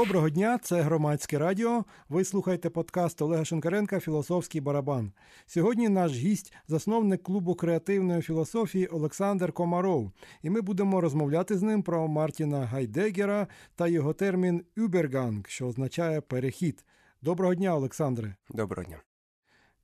Доброго 0.00 0.30
дня, 0.30 0.58
це 0.58 0.82
громадське 0.82 1.38
радіо. 1.38 1.84
Ви 2.08 2.24
слухаєте 2.24 2.70
подкаст 2.70 3.22
Олега 3.22 3.44
Шенкаренка 3.44 4.00
Філософський 4.00 4.60
барабан. 4.60 5.12
Сьогодні 5.46 5.88
наш 5.88 6.12
гість, 6.12 6.52
засновник 6.68 7.22
клубу 7.22 7.54
креативної 7.54 8.22
філософії 8.22 8.86
Олександр 8.86 9.52
Комаров. 9.52 10.12
І 10.42 10.50
ми 10.50 10.60
будемо 10.60 11.00
розмовляти 11.00 11.58
з 11.58 11.62
ним 11.62 11.82
про 11.82 12.08
Мартіна 12.08 12.66
Гайдегера 12.66 13.46
та 13.74 13.88
його 13.88 14.12
термін 14.12 14.64
«Übergang», 14.76 15.48
що 15.48 15.66
означає 15.66 16.20
перехід. 16.20 16.84
Доброго 17.22 17.54
дня, 17.54 17.76
Олександре. 17.76 18.36
Доброго 18.50 18.84
дня. 18.84 18.98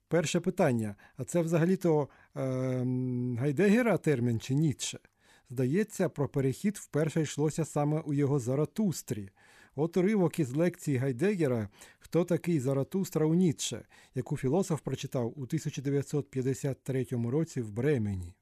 Перше 0.09 0.41
питання: 0.41 0.95
а 1.17 1.25
це 1.25 1.41
взагалі-то 1.41 2.09
е, 2.37 2.41
Гайдегера 3.39 3.97
термін 3.99 4.41
чи 4.41 4.55
Ніцше? 4.55 4.99
Здається, 5.51 6.09
про 6.09 6.29
перехід 6.29 6.77
вперше 6.77 7.23
йшлося 7.23 7.65
саме 7.65 8.01
у 8.01 8.15
його 8.15 8.39
Заратустрі. 8.39 9.31
От 9.77 9.97
уривок 9.97 10.39
із 10.39 10.53
лекції 10.53 10.97
Гайдегера 10.97 11.69
Хто 11.99 12.25
такий 12.25 12.61
Заратустра 12.61 13.27
у 13.27 13.35
Ніцше, 13.35 13.85
яку 14.15 14.37
філософ 14.37 14.81
прочитав 14.81 15.27
у 15.27 15.43
1953 15.43 17.07
році 17.11 17.61
в 17.61 17.73
Бремені. 17.73 18.35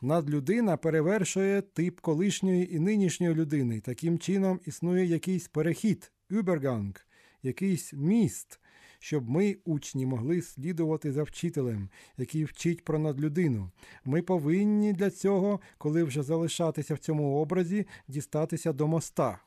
Надлюдина 0.00 0.76
перевершує 0.76 1.62
тип 1.62 2.00
колишньої 2.00 2.74
і 2.74 2.78
нинішньої 2.78 3.34
людини. 3.34 3.80
Таким 3.80 4.18
чином 4.18 4.60
існує 4.66 5.04
якийсь 5.04 5.48
перехід, 5.48 6.12
Übergang, 6.30 6.96
якийсь 7.42 7.92
міст, 7.92 8.60
щоб 8.98 9.30
ми, 9.30 9.56
учні, 9.64 10.06
могли 10.06 10.42
слідувати 10.42 11.12
за 11.12 11.22
вчителем, 11.22 11.90
який 12.16 12.44
вчить 12.44 12.84
про 12.84 12.98
надлюдину. 12.98 13.70
Ми 14.04 14.22
повинні 14.22 14.92
для 14.92 15.10
цього, 15.10 15.60
коли 15.78 16.04
вже 16.04 16.22
залишатися 16.22 16.94
в 16.94 16.98
цьому 16.98 17.36
образі, 17.36 17.86
дістатися 18.08 18.72
до 18.72 18.88
моста. 18.88 19.38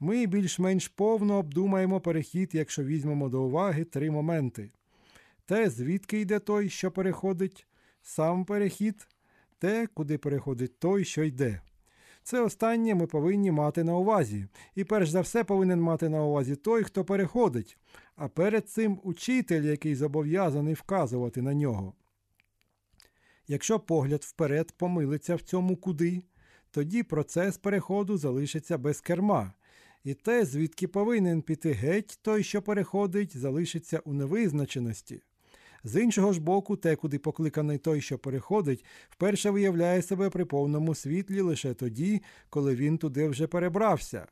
Ми 0.00 0.26
більш-менш 0.26 0.88
повно 0.88 1.38
обдумаємо 1.38 2.00
перехід, 2.00 2.50
якщо 2.52 2.84
візьмемо 2.84 3.28
до 3.28 3.42
уваги 3.42 3.84
три 3.84 4.10
моменти: 4.10 4.70
те, 5.46 5.70
звідки 5.70 6.20
йде 6.20 6.38
той, 6.38 6.68
що 6.68 6.90
переходить, 6.90 7.66
сам 8.02 8.44
перехід, 8.44 9.08
те, 9.58 9.86
куди 9.94 10.18
переходить 10.18 10.78
той, 10.78 11.04
що 11.04 11.24
йде. 11.24 11.60
Це 12.22 12.40
останнє 12.40 12.94
ми 12.94 13.06
повинні 13.06 13.50
мати 13.50 13.84
на 13.84 13.96
увазі. 13.96 14.46
І 14.74 14.84
перш 14.84 15.10
за 15.10 15.20
все 15.20 15.44
повинен 15.44 15.80
мати 15.80 16.08
на 16.08 16.24
увазі 16.24 16.56
той, 16.56 16.82
хто 16.82 17.04
переходить, 17.04 17.78
а 18.16 18.28
перед 18.28 18.68
цим 18.68 19.00
учитель, 19.02 19.62
який 19.62 19.94
зобов'язаний 19.94 20.74
вказувати 20.74 21.42
на 21.42 21.54
нього. 21.54 21.94
Якщо 23.48 23.80
погляд 23.80 24.22
вперед 24.22 24.72
помилиться 24.76 25.36
в 25.36 25.40
цьому 25.40 25.76
куди, 25.76 26.22
тоді 26.70 27.02
процес 27.02 27.58
переходу 27.58 28.16
залишиться 28.16 28.78
без 28.78 29.00
керма, 29.00 29.52
і 30.04 30.14
те, 30.14 30.44
звідки 30.44 30.88
повинен 30.88 31.42
піти 31.42 31.72
геть, 31.72 32.18
той, 32.22 32.42
що 32.42 32.62
переходить, 32.62 33.36
залишиться 33.36 33.98
у 33.98 34.12
невизначеності. 34.12 35.20
З 35.84 36.02
іншого 36.02 36.32
ж 36.32 36.40
боку, 36.40 36.76
те, 36.76 36.96
куди 36.96 37.18
покликаний 37.18 37.78
той, 37.78 38.00
що 38.00 38.18
переходить, 38.18 38.84
вперше 39.10 39.50
виявляє 39.50 40.02
себе 40.02 40.30
при 40.30 40.44
повному 40.44 40.94
світлі 40.94 41.40
лише 41.40 41.74
тоді, 41.74 42.22
коли 42.50 42.74
він 42.74 42.98
туди 42.98 43.28
вже 43.28 43.46
перебрався. 43.46 44.26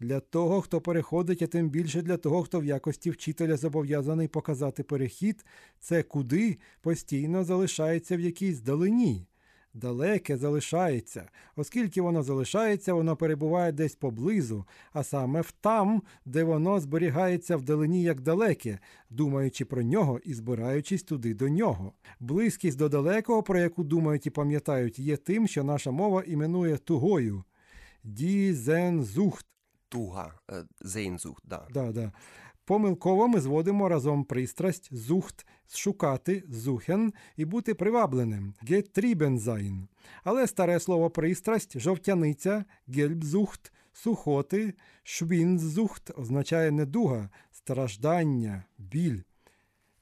Для 0.00 0.20
того, 0.20 0.60
хто 0.60 0.80
переходить, 0.80 1.42
а 1.42 1.46
тим 1.46 1.70
більше 1.70 2.02
для 2.02 2.16
того, 2.16 2.42
хто 2.42 2.60
в 2.60 2.64
якості 2.64 3.10
вчителя 3.10 3.56
зобов'язаний 3.56 4.28
показати 4.28 4.82
перехід, 4.82 5.44
це 5.80 6.02
куди 6.02 6.58
постійно 6.80 7.44
залишається 7.44 8.16
в 8.16 8.20
якійсь 8.20 8.60
далині 8.60 9.26
далеке 9.76 10.36
залишається. 10.36 11.28
Оскільки 11.56 12.00
воно 12.00 12.22
залишається, 12.22 12.94
воно 12.94 13.16
перебуває 13.16 13.72
десь 13.72 13.94
поблизу, 13.94 14.64
а 14.92 15.04
саме 15.04 15.40
в 15.40 15.52
там, 15.60 16.02
де 16.24 16.44
воно 16.44 16.80
зберігається 16.80 17.56
вдалині 17.56 18.02
як 18.02 18.20
далеке, 18.20 18.78
думаючи 19.10 19.64
про 19.64 19.82
нього 19.82 20.20
і 20.24 20.34
збираючись 20.34 21.02
туди 21.02 21.34
до 21.34 21.48
нього. 21.48 21.92
Близькість 22.20 22.78
до 22.78 22.88
далекого, 22.88 23.42
про 23.42 23.58
яку 23.58 23.84
думають 23.84 24.26
і 24.26 24.30
пам'ятають, 24.30 24.98
є 24.98 25.16
тим, 25.16 25.48
що 25.48 25.64
наша 25.64 25.90
мова 25.90 26.22
іменує 26.26 26.76
тугою. 26.76 27.44
Дізензухт. 28.04 29.46
Туга, 29.88 30.34
зейнзухт, 30.80 31.42
да. 31.46 31.66
Да, 31.70 31.92
да. 31.92 32.12
Помилково 32.66 33.28
ми 33.28 33.40
зводимо 33.40 33.88
разом 33.88 34.24
пристрасть, 34.24 34.94
зухт, 34.94 35.46
шукати, 35.74 36.44
зухен 36.48 37.12
і 37.36 37.44
бути 37.44 37.74
привабленим 37.74 38.54
гетрібензайн. 38.60 39.88
Але 40.24 40.46
старе 40.46 40.80
слово 40.80 41.10
пристрасть, 41.10 41.78
жовтяниця, 41.78 42.64
гельбзухт, 42.88 43.72
сухоти, 43.92 44.74
швінзухт 45.02 46.10
означає 46.16 46.70
недуга, 46.70 47.30
страждання, 47.52 48.64
біль. 48.78 49.20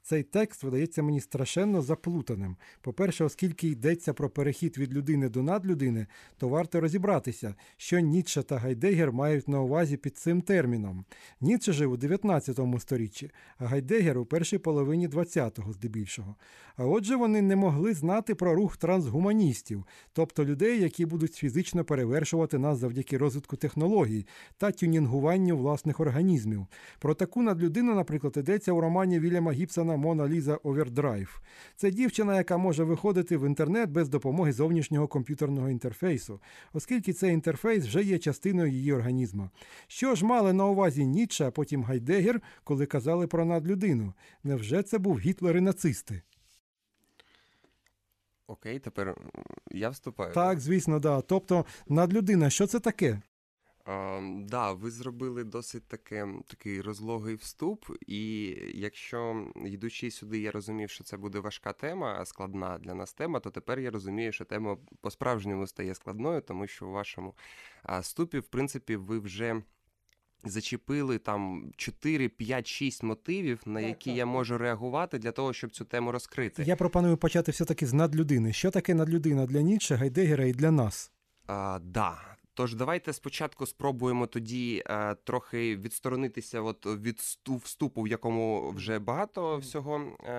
Цей 0.07 0.23
текст 0.23 0.63
видається 0.63 1.03
мені 1.03 1.21
страшенно 1.21 1.81
заплутаним. 1.81 2.55
По-перше, 2.81 3.23
оскільки 3.23 3.67
йдеться 3.67 4.13
про 4.13 4.29
перехід 4.29 4.77
від 4.77 4.93
людини 4.93 5.29
до 5.29 5.43
надлюдини, 5.43 6.07
то 6.37 6.49
варто 6.49 6.81
розібратися, 6.81 7.55
що 7.77 7.99
Ніцше 7.99 8.43
та 8.43 8.57
Гайдегер 8.57 9.11
мають 9.11 9.47
на 9.47 9.61
увазі 9.61 9.97
під 9.97 10.17
цим 10.17 10.41
терміном. 10.41 11.05
Ніцше 11.41 11.73
жив 11.73 11.91
у 11.91 11.97
19 11.97 12.59
сторіччі, 12.79 13.31
а 13.57 13.65
Гайдегер 13.65 14.17
у 14.17 14.25
першій 14.25 14.57
половині 14.57 15.07
20-го 15.07 15.73
здебільшого. 15.73 16.35
А 16.77 16.85
отже, 16.85 17.15
вони 17.15 17.41
не 17.41 17.55
могли 17.55 17.93
знати 17.93 18.35
про 18.35 18.55
рух 18.55 18.77
трансгуманістів, 18.77 19.85
тобто 20.13 20.45
людей, 20.45 20.81
які 20.81 21.05
будуть 21.05 21.35
фізично 21.35 21.85
перевершувати 21.85 22.57
нас 22.57 22.77
завдяки 22.77 23.17
розвитку 23.17 23.55
технологій 23.55 24.27
та 24.57 24.71
тюнінгуванню 24.71 25.57
власних 25.57 25.99
організмів. 25.99 26.67
Про 26.99 27.13
таку 27.13 27.41
надлюдину, 27.41 27.95
наприклад, 27.95 28.37
йдеться 28.37 28.71
у 28.71 28.81
романі 28.81 29.19
Вільяма 29.19 29.51
Гібсона 29.51 29.94
Мона 29.95 30.27
Ліза 30.27 30.55
Овердрайв. 30.55 31.41
Це 31.75 31.91
дівчина, 31.91 32.37
яка 32.37 32.57
може 32.57 32.83
виходити 32.83 33.37
в 33.37 33.47
інтернет 33.47 33.89
без 33.89 34.09
допомоги 34.09 34.53
зовнішнього 34.53 35.07
комп'ютерного 35.07 35.69
інтерфейсу, 35.69 36.41
оскільки 36.73 37.13
цей 37.13 37.33
інтерфейс 37.33 37.85
вже 37.85 38.03
є 38.03 38.17
частиною 38.17 38.71
її 38.71 38.93
організму. 38.93 39.49
Що 39.87 40.15
ж 40.15 40.25
мали 40.25 40.53
на 40.53 40.65
увазі 40.65 41.05
Ніцше, 41.05 41.47
а 41.47 41.51
потім 41.51 41.83
Гайдегер, 41.83 42.41
коли 42.63 42.85
казали 42.85 43.27
про 43.27 43.45
надлюдину? 43.45 44.13
Невже 44.43 44.83
це 44.83 44.97
був 44.97 45.19
Гітлер 45.19 45.57
і 45.57 45.61
нацисти? 45.61 46.21
Окей, 48.47 48.79
тепер 48.79 49.15
я 49.71 49.89
вступаю. 49.89 50.33
Так, 50.33 50.59
звісно, 50.59 50.99
да. 50.99 51.21
Тобто 51.21 51.65
надлюдина, 51.87 52.49
що 52.49 52.67
це 52.67 52.79
таке? 52.79 53.21
Так, 53.85 54.23
да, 54.45 54.71
ви 54.71 54.91
зробили 54.91 55.43
досить 55.43 55.87
таке, 55.87 56.27
такий 56.47 56.81
розлогий 56.81 57.35
вступ, 57.35 57.85
і 58.07 58.45
якщо 58.73 59.47
йдучи 59.65 60.11
сюди, 60.11 60.39
я 60.39 60.51
розумів, 60.51 60.89
що 60.89 61.03
це 61.03 61.17
буде 61.17 61.39
важка 61.39 61.73
тема, 61.73 62.25
складна 62.25 62.77
для 62.77 62.93
нас 62.93 63.13
тема, 63.13 63.39
то 63.39 63.49
тепер 63.49 63.79
я 63.79 63.91
розумію, 63.91 64.31
що 64.31 64.45
тема 64.45 64.77
по-справжньому 65.01 65.67
стає 65.67 65.95
складною, 65.95 66.41
тому 66.41 66.67
що 66.67 66.87
у 66.87 66.91
вашому 66.91 67.33
вступі, 67.99 68.39
в 68.39 68.47
принципі, 68.47 68.95
ви 68.95 69.19
вже. 69.19 69.61
Зачепили 70.47 71.17
там 71.17 71.71
4, 71.77 72.29
5, 72.29 72.67
6 72.67 73.03
мотивів, 73.03 73.61
на 73.65 73.79
які 73.79 74.09
так, 74.09 74.17
я 74.17 74.25
можу 74.25 74.57
реагувати 74.57 75.19
для 75.19 75.31
того, 75.31 75.53
щоб 75.53 75.71
цю 75.71 75.85
тему 75.85 76.11
розкрити. 76.11 76.63
Я 76.63 76.75
пропоную 76.75 77.17
почати 77.17 77.51
все-таки 77.51 77.85
з 77.85 77.93
надлюдини. 77.93 78.53
Що 78.53 78.71
таке 78.71 78.93
надлюдина 78.93 79.45
для 79.45 79.61
Ніцше, 79.61 79.95
Гайдегера 79.95 80.45
і 80.45 80.51
для 80.53 80.71
нас? 80.71 81.11
А, 81.47 81.79
Да, 81.83 82.34
Тож 82.57 82.75
давайте 82.75 83.13
спочатку 83.13 83.65
спробуємо 83.65 84.27
тоді 84.27 84.83
е, 84.85 85.15
трохи 85.15 85.77
відсторонитися 85.77 86.61
от 86.61 86.85
від 86.85 87.19
вступу, 87.63 88.01
в 88.01 88.07
якому 88.07 88.71
вже 88.71 88.99
багато 88.99 89.57
всього 89.57 89.97
е, 89.97 90.31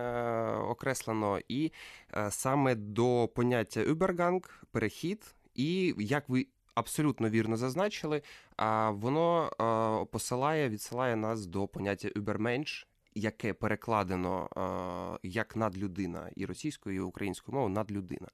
окреслено, 0.56 1.38
і 1.48 1.72
е, 2.16 2.30
саме 2.30 2.74
до 2.74 3.28
поняття 3.34 3.80
Übergang, 3.80 4.50
перехід, 4.70 5.34
і 5.54 5.94
як 5.98 6.28
ви 6.28 6.46
абсолютно 6.74 7.30
вірно 7.30 7.56
зазначили, 7.56 8.16
е, 8.16 8.22
воно 8.90 9.46
е, 9.46 10.06
посилає, 10.12 10.68
відсилає 10.68 11.16
нас 11.16 11.46
до 11.46 11.66
поняття 11.66 12.08
Übermensch, 12.08 12.86
яке 13.14 13.52
перекладено 13.52 14.48
е, 14.56 15.28
як 15.28 15.56
надлюдина 15.56 16.30
і 16.36 16.46
російською, 16.46 16.96
і 16.96 17.00
українською 17.00 17.54
мовою 17.54 17.74
надлюдина. 17.74 18.28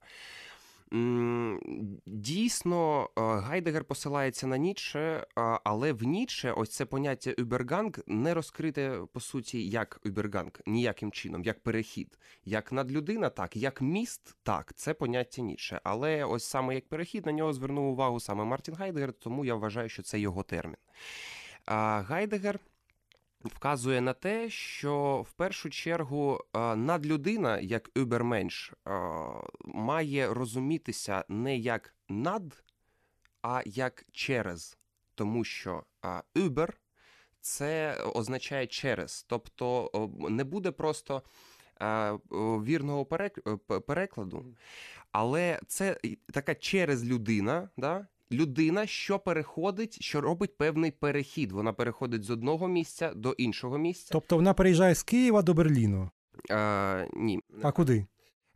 Дійсно, 2.05 3.09
е, 3.17 3.21
Гайдегер 3.21 3.83
посилається 3.83 4.47
на 4.47 4.57
Ніцше, 4.57 4.99
е, 4.99 5.25
але 5.63 5.93
в 5.93 6.03
Ніцше 6.03 6.51
ось 6.51 6.69
це 6.69 6.85
поняття 6.85 7.31
Übergang 7.31 8.03
не 8.07 8.33
розкрите 8.33 8.99
по 9.13 9.19
суті 9.19 9.69
як 9.69 10.01
Übergang, 10.05 10.59
ніяким 10.65 11.11
чином, 11.11 11.43
як 11.43 11.63
перехід, 11.63 12.19
як 12.45 12.71
надлюдина, 12.71 13.29
так, 13.29 13.55
як 13.55 13.81
міст, 13.81 14.35
так, 14.43 14.73
це 14.75 14.93
поняття 14.93 15.41
Ніцше. 15.41 15.81
Але 15.83 16.23
ось 16.23 16.43
саме 16.43 16.75
як 16.75 16.87
перехід 16.87 17.25
на 17.25 17.31
нього 17.31 17.53
звернув 17.53 17.85
увагу 17.85 18.19
саме 18.19 18.43
Мартін 18.43 18.75
Гайдегер, 18.75 19.13
тому 19.13 19.45
я 19.45 19.55
вважаю, 19.55 19.89
що 19.89 20.03
це 20.03 20.19
його 20.19 20.43
термін. 20.43 20.77
Гайдегер 21.65 22.59
вказує 23.43 24.01
на 24.01 24.13
те, 24.13 24.49
що 24.49 25.25
в 25.29 25.31
першу 25.31 25.69
чергу 25.69 26.39
е, 26.53 26.75
надлюдина, 26.75 27.59
як 27.59 27.89
Übermensch, 27.89 28.73
е, 28.73 29.47
має 29.65 30.33
розумітися 30.33 31.25
не 31.29 31.57
як 31.57 31.95
над, 32.09 32.63
а 33.41 33.61
як 33.65 34.05
через. 34.11 34.77
Тому 35.15 35.43
що 35.43 35.83
Uber 36.35 36.69
це 37.41 37.97
означає 38.03 38.67
через. 38.67 39.23
Тобто 39.23 39.89
не 40.29 40.43
буде 40.43 40.71
просто 40.71 41.23
е, 41.81 42.11
вірного 42.63 43.03
перек- 43.03 43.73
е, 43.75 43.79
перекладу, 43.79 44.45
але 45.11 45.59
це 45.67 45.97
така 46.33 46.55
через 46.55 47.05
людина, 47.05 47.69
да? 47.77 48.07
Людина, 48.33 48.87
що 48.87 49.19
переходить, 49.19 50.01
що 50.01 50.21
робить 50.21 50.57
певний 50.57 50.91
перехід. 50.91 51.51
Вона 51.51 51.73
переходить 51.73 52.23
з 52.23 52.29
одного 52.29 52.67
місця 52.67 53.13
до 53.15 53.31
іншого 53.31 53.77
місця. 53.77 54.09
Тобто 54.11 54.35
вона 54.35 54.53
переїжджає 54.53 54.95
з 54.95 55.03
Києва 55.03 55.41
до 55.41 55.53
Берліну. 55.53 56.09
Е, 56.51 57.07
ні. 57.13 57.39
А 57.61 57.71
куди? 57.71 58.05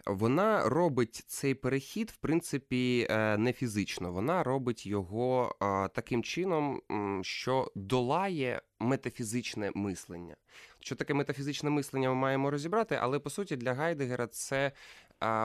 Вона 0.06 0.70
робить 0.70 1.24
цей 1.28 1.54
перехід, 1.54 2.10
в 2.10 2.18
принципі, 2.18 3.08
е, 3.10 3.38
не 3.38 3.54
фізично. 3.54 4.12
Вона 4.12 4.44
робить 4.44 4.86
його 4.86 5.56
е, 5.62 5.88
таким 5.88 6.24
чином, 6.24 6.82
що 7.22 7.72
долає 7.76 8.62
метафізичне 8.80 9.72
мислення. 9.76 10.36
Що 10.80 10.96
таке 10.96 11.14
метафізичне 11.14 11.70
мислення, 11.70 12.10
ми 12.10 12.16
маємо 12.16 12.52
розібрати, 12.52 13.00
але 13.02 13.20
по 13.20 13.30
суті 13.30 13.56
для 13.56 13.74
Гайдегера 13.74 14.28
це 14.28 14.72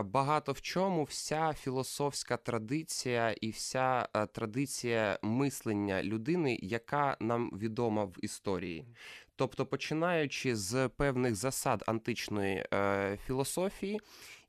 багато 0.04 0.52
в 0.52 0.60
чому 0.60 1.04
вся 1.04 1.52
філософська 1.52 2.36
традиція 2.36 3.34
і 3.40 3.50
вся 3.50 4.08
е, 4.14 4.26
традиція 4.26 5.19
мислення 5.22 6.02
людини, 6.02 6.58
яка 6.62 7.16
нам 7.20 7.50
відома 7.50 8.04
в 8.04 8.14
історії. 8.22 8.86
Тобто, 9.36 9.66
починаючи 9.66 10.56
з 10.56 10.88
певних 10.88 11.34
засад 11.34 11.84
античної 11.86 12.66
е, 12.74 13.19
філософії, 13.26 14.00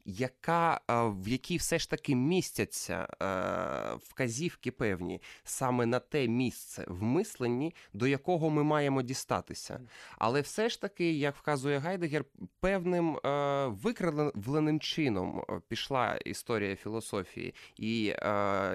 яка, 0.06 0.82
е, 0.90 0.94
в 1.04 1.28
якій 1.28 1.58
все 1.58 1.80
ж 1.80 1.90
таки 1.90 2.16
містяться 2.16 3.08
е, 3.22 3.96
вказівки 3.96 4.72
певні 4.72 5.22
саме 5.44 5.86
на 5.86 6.00
те 6.00 6.28
місце 6.28 6.86
в 6.88 7.04
мисленні, 7.04 7.76
до 7.94 8.08
якого 8.08 8.50
ми 8.50 8.64
маємо 8.64 9.02
дістатися. 9.02 9.80
Але 10.18 10.42
все 10.42 10.70
ж 10.70 10.82
таки, 10.82 11.12
як 11.12 11.36
вказує 11.36 11.80
Гайдегер, 11.80 12.26
певним 12.60 13.18
е, 13.18 13.66
викривленим 13.68 14.80
чином 14.80 15.44
пішла 15.68 16.16
історія 16.26 16.76
філософії 16.76 17.54
і 17.78 18.14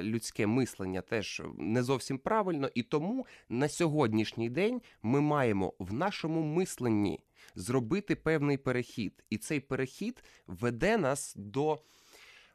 людське 0.01 0.47
мислення 0.47 1.01
теж 1.01 1.43
не 1.59 1.83
зовсім 1.83 2.19
правильно, 2.19 2.71
і 2.75 2.83
тому 2.83 3.27
на 3.49 3.69
сьогоднішній 3.69 4.51
день 4.51 4.83
ми 5.03 5.21
маємо 5.21 5.73
в 5.79 5.93
нашому 5.93 6.43
мисленні 6.43 7.21
зробити 7.55 8.17
певний 8.17 8.57
перехід, 8.57 9.25
і 9.31 9.39
цей 9.39 9.61
перехід 9.61 10.25
веде 10.47 10.97
нас 10.97 11.35
до. 11.37 11.79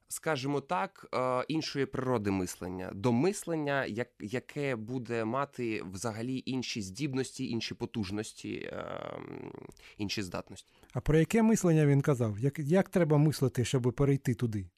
Скажімо 0.07 0.62
так, 0.62 1.07
е, 1.13 1.45
іншої 1.48 1.86
природи 1.86 2.31
мислення, 2.31 2.92
до 2.94 3.12
мислення, 3.12 3.86
яке 4.19 4.75
буде 4.75 5.25
мати 5.25 5.84
взагалі 5.92 6.44
інші 6.45 6.81
здібності, 6.81 7.50
інші 7.50 7.75
потужності, 7.75 8.54
е, 8.54 9.01
інші 9.98 10.22
здатності. 10.22 10.74
А 10.94 11.01
про 11.01 11.19
яке 11.19 11.42
мислення 11.42 11.86
він 11.86 12.01
казав? 12.01 12.40
Як, 12.40 12.60
як 12.60 12.90
треба 12.90 13.18
мислити, 13.18 13.66
щоб 13.66 13.94
перейти 13.94 14.34
туди? 14.34 14.69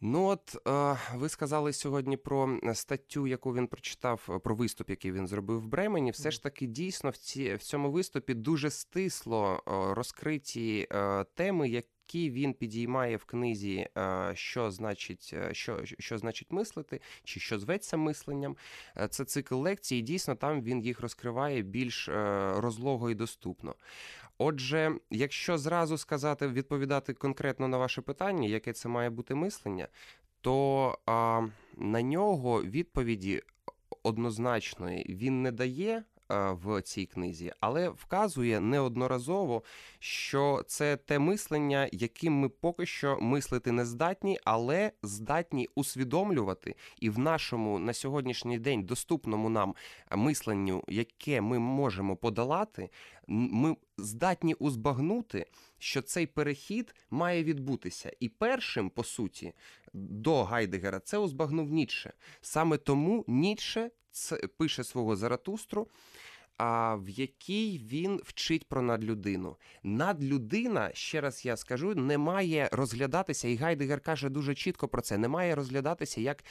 Ну 0.00 0.26
от 0.26 0.56
е, 0.68 0.96
ви 1.14 1.28
сказали 1.28 1.72
сьогодні 1.72 2.16
про 2.16 2.58
статтю, 2.74 3.26
яку 3.26 3.54
він 3.54 3.66
прочитав, 3.66 4.28
е, 4.30 4.38
про 4.38 4.54
виступ, 4.54 4.90
який 4.90 5.12
він 5.12 5.26
зробив 5.26 5.60
в 5.60 5.66
Бремені. 5.66 6.10
Все 6.10 6.30
ж 6.30 6.42
таки, 6.42 6.66
дійсно, 6.66 7.10
в 7.10 7.16
ці 7.16 7.54
в 7.54 7.58
цьому 7.62 7.90
виступі 7.90 8.34
дуже 8.34 8.70
стисло 8.70 9.62
е, 9.68 9.94
розкриті 9.94 10.86
е, 10.92 11.24
теми, 11.24 11.68
які 11.68 12.30
він 12.30 12.54
підіймає 12.54 13.16
в 13.16 13.24
книзі, 13.24 13.88
е, 13.98 14.30
що 14.34 14.70
значить, 14.70 15.30
е, 15.34 15.54
що, 15.54 15.80
що 15.84 16.18
значить 16.18 16.52
мислити, 16.52 17.00
чи 17.24 17.40
що 17.40 17.58
зветься 17.58 17.96
мисленням. 17.96 18.56
Е, 18.96 19.08
Це 19.08 19.24
цикл 19.24 19.54
лекцій. 19.54 19.96
і 19.96 20.02
Дійсно, 20.02 20.34
там 20.34 20.62
він 20.62 20.82
їх 20.82 21.00
розкриває 21.00 21.62
більш 21.62 22.08
е, 22.08 22.52
розлого 22.56 23.10
і 23.10 23.14
доступно. 23.14 23.74
Отже, 24.38 24.92
якщо 25.10 25.58
зразу 25.58 25.98
сказати, 25.98 26.48
відповідати 26.48 27.14
конкретно 27.14 27.68
на 27.68 27.78
ваше 27.78 28.02
питання, 28.02 28.48
яке 28.48 28.72
це 28.72 28.88
має 28.88 29.10
бути 29.10 29.34
мислення, 29.34 29.88
то 30.40 30.98
а, 31.06 31.46
на 31.76 32.02
нього 32.02 32.62
відповіді 32.62 33.42
однозначної 34.02 35.06
він 35.08 35.42
не 35.42 35.52
дає 35.52 36.04
в 36.28 36.82
цій 36.82 37.06
книзі, 37.06 37.52
але 37.60 37.88
вказує 37.88 38.60
неодноразово, 38.60 39.62
що 39.98 40.62
це 40.66 40.96
те 40.96 41.18
мислення, 41.18 41.88
яким 41.92 42.32
ми 42.32 42.48
поки 42.48 42.86
що 42.86 43.18
мислити 43.20 43.72
не 43.72 43.84
здатні, 43.84 44.38
але 44.44 44.92
здатні 45.02 45.68
усвідомлювати 45.74 46.74
і 47.00 47.10
в 47.10 47.18
нашому 47.18 47.78
на 47.78 47.92
сьогоднішній 47.92 48.58
день 48.58 48.82
доступному 48.82 49.48
нам 49.48 49.74
мисленню, 50.16 50.84
яке 50.88 51.40
ми 51.40 51.58
можемо 51.58 52.16
подолати, 52.16 52.90
ми 53.28 53.76
здатні 53.98 54.54
узбагнути, 54.54 55.46
що 55.78 56.02
цей 56.02 56.26
перехід 56.26 56.94
має 57.10 57.44
відбутися. 57.44 58.12
І 58.20 58.28
першим, 58.28 58.90
по 58.90 59.04
суті, 59.04 59.52
до 59.96 60.44
Гайдегера 60.44 61.00
це 61.00 61.18
узбагнув 61.18 61.70
Ніцше. 61.70 62.12
Саме 62.40 62.76
тому 62.76 63.24
Ніцше 63.28 63.90
пише 64.58 64.84
свого 64.84 65.16
Заратустру, 65.16 65.88
а 66.56 66.94
в 66.94 67.08
якій 67.08 67.80
він 67.84 68.20
вчить 68.24 68.68
про 68.68 68.82
надлюдину. 68.82 69.56
Надлюдина, 69.82 70.90
ще 70.94 71.20
раз 71.20 71.44
я 71.44 71.56
скажу, 71.56 71.94
не 71.94 72.18
має 72.18 72.68
розглядатися, 72.72 73.48
і 73.48 73.56
Гайдегер 73.56 74.00
каже 74.00 74.28
дуже 74.28 74.54
чітко 74.54 74.88
про 74.88 75.02
це: 75.02 75.18
не 75.18 75.28
має 75.28 75.54
розглядатися 75.54 76.20
як 76.20 76.44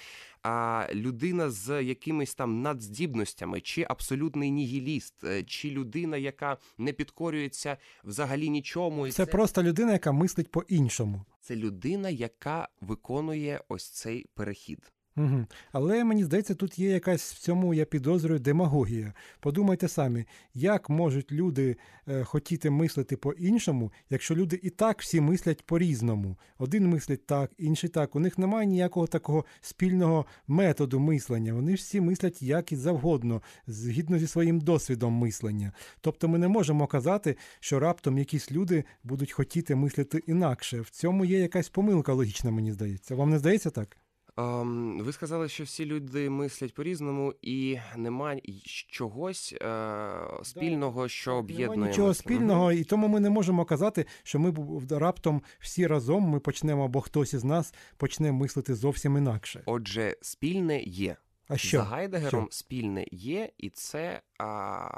а, 0.44 0.88
людина 0.94 1.50
з 1.50 1.84
якимись 1.84 2.36
там 2.36 2.62
надздібностями, 2.62 3.62
чи 3.62 3.86
абсолютний 3.90 4.52
нігіліст, 4.52 5.24
е, 5.24 5.44
чи 5.44 5.70
людина, 5.70 6.18
яка 6.18 6.58
не 6.78 6.94
підкорюється 6.94 7.78
взагалі 8.04 8.50
нічому. 8.50 9.08
І 9.08 9.12
Це 9.12 9.26
просто 9.26 9.64
людина, 9.64 9.92
яка 9.94 10.12
мислить 10.12 10.52
по-іншому. 10.52 11.26
це 11.42 11.56
людина, 11.56 12.10
яка 12.10 12.70
виконує 12.82 13.62
ось 13.68 13.90
цей 13.90 14.26
перехід. 14.34 14.92
Угу. 15.18 15.46
Але 15.72 16.04
мені 16.04 16.24
здається, 16.24 16.56
тут 16.56 16.80
є 16.80 16.90
якась 16.90 17.34
в 17.34 17.40
цьому, 17.40 17.74
я 17.74 17.86
підозрюю, 17.86 18.40
демагогія. 18.40 19.14
Подумайте 19.40 19.88
самі, 19.88 20.26
як 20.54 20.90
можуть 20.90 21.32
люди 21.32 21.78
е, 22.08 22.24
хотіти 22.24 22.70
мислити 22.70 23.18
по-іншому, 23.18 23.92
якщо 24.10 24.36
люди 24.36 24.60
і 24.64 24.70
так 24.70 25.02
всі 25.02 25.22
мислять 25.22 25.66
по-різному. 25.66 26.38
Один 26.58 26.88
мислить 26.88 27.26
так, 27.26 27.52
інший 27.58 27.90
так. 27.90 28.16
У 28.16 28.20
них 28.20 28.38
немає 28.38 28.68
ніякого 28.68 29.08
такого 29.08 29.46
спільного 29.62 30.26
методу 30.48 31.00
мислення. 31.00 31.54
Вони 31.54 31.74
всі 31.74 32.02
мислять 32.02 32.42
як 32.42 32.72
і 32.72 32.76
завгодно, 32.76 33.42
згідно 33.68 34.20
зі 34.20 34.28
своїм 34.28 34.60
досвідом 34.60 35.14
мислення. 35.14 35.72
Тобто 36.02 36.28
ми 36.28 36.38
не 36.38 36.48
можемо 36.48 36.88
казати, 36.88 37.38
що 37.60 37.80
раптом 37.80 38.18
якісь 38.18 38.52
люди 38.52 38.84
будуть 39.04 39.32
хотіти 39.32 39.76
мислити 39.76 40.24
інакше. 40.28 40.82
В 40.82 40.90
цьому 40.90 41.26
є 41.26 41.40
якась 41.40 41.70
помилка 41.70 42.14
логічна, 42.14 42.52
мені 42.52 42.72
здається. 42.72 43.16
Вам 43.16 43.30
не 43.30 43.40
здається 43.40 43.70
так? 43.70 43.98
Ви 44.38 45.14
сказали, 45.14 45.50
що 45.50 45.64
всі 45.64 45.86
люди 45.86 46.30
мислять 46.30 46.74
по-різному, 46.74 47.34
і 47.42 47.78
немає 47.98 48.42
чогось 48.88 49.56
е, 49.62 50.10
спільного, 50.44 51.08
що 51.08 51.36
об'єднує. 51.36 51.70
Немає 51.70 51.92
нічого 51.92 52.14
спільного, 52.14 52.72
і 52.72 52.84
тому 52.84 53.08
ми 53.08 53.20
не 53.20 53.30
можемо 53.30 53.66
казати, 53.66 54.06
що 54.24 54.40
ми 54.40 54.54
раптом 54.90 55.42
всі 55.60 55.88
разом 55.88 56.24
ми 56.24 56.40
почнемо, 56.40 56.86
або 56.86 57.02
хтось 57.02 57.34
із 57.34 57.44
нас 57.44 57.74
почне 57.98 58.32
мислити 58.32 58.76
зовсім 58.76 59.18
інакше. 59.18 59.64
Отже, 59.66 60.16
спільне 60.22 60.82
є. 60.82 61.18
А 61.48 61.58
що? 61.58 61.78
За 61.78 61.84
Гайдегером 61.84 62.48
спільне 62.52 63.06
є, 63.12 63.50
і 63.58 63.70
це 63.70 64.22
а, 64.38 64.90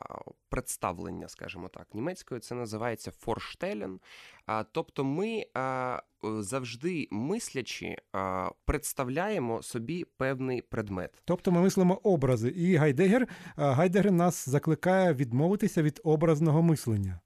представлення, 0.49 1.27
скажімо 1.27 1.67
так. 1.67 1.87
Німецькою 1.93 2.41
це 2.41 2.55
називається 2.55 3.11
Vorstellen. 3.11 3.99
А, 4.45 4.63
тобто 4.63 5.03
ми 5.03 5.45
а, 5.53 5.99
завжди 6.39 7.07
мислячи 7.11 7.95
а, 8.11 8.49
представляємо 8.65 9.61
собі 9.61 10.05
певний 10.17 10.61
предмет. 10.61 11.21
Тобто 11.25 11.51
ми 11.51 11.61
мислимо 11.61 11.99
образи, 12.03 12.49
і 12.49 12.75
Гайдегер, 12.75 13.27
а, 13.55 13.71
Гайдегер 13.71 14.11
нас 14.11 14.49
закликає 14.49 15.13
відмовитися 15.13 15.81
від 15.81 16.01
образного 16.03 16.61
мислення. 16.61 17.19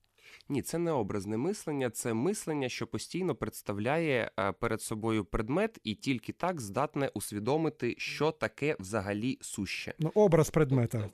Ні, 0.51 0.61
це 0.61 0.77
не 0.77 0.91
образне 0.91 1.37
мислення, 1.37 1.89
це 1.89 2.13
мислення, 2.13 2.69
що 2.69 2.87
постійно 2.87 3.35
представляє 3.35 4.31
е, 4.39 4.51
перед 4.51 4.81
собою 4.81 5.25
предмет, 5.25 5.79
і 5.83 5.95
тільки 5.95 6.33
так 6.33 6.61
здатне 6.61 7.11
усвідомити, 7.13 7.95
що 7.97 8.31
таке 8.31 8.75
взагалі 8.79 9.37
суще. 9.41 9.93
Ну, 9.99 10.11
образ 10.15 10.49
предмета. 10.49 11.09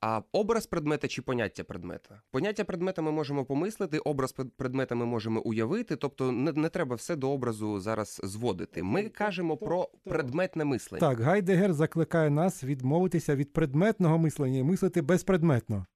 А 0.00 0.22
образ 0.32 0.66
предмета 0.66 1.08
чи 1.08 1.22
поняття 1.22 1.64
предмета? 1.64 2.22
Поняття 2.30 2.64
предмета 2.64 3.02
ми 3.02 3.12
можемо 3.12 3.44
помислити, 3.44 3.98
образ 3.98 4.32
предмета 4.56 4.94
ми 4.94 5.06
можемо 5.06 5.40
уявити, 5.40 5.96
тобто 5.96 6.32
не, 6.32 6.52
не 6.52 6.68
треба 6.68 6.96
все 6.96 7.16
до 7.16 7.30
образу 7.30 7.80
зараз 7.80 8.20
зводити. 8.24 8.82
Ми 8.82 9.08
кажемо 9.08 9.56
про 9.56 9.88
предметне 10.04 10.64
мислення. 10.64 11.00
Так, 11.00 11.20
Гайдегер 11.20 11.72
закликає 11.72 12.30
нас 12.30 12.64
відмовитися 12.64 13.36
від 13.36 13.52
предметного 13.52 14.18
мислення 14.18 14.58
і 14.58 14.62
мислити 14.62 15.02
безпредметно. 15.02 15.86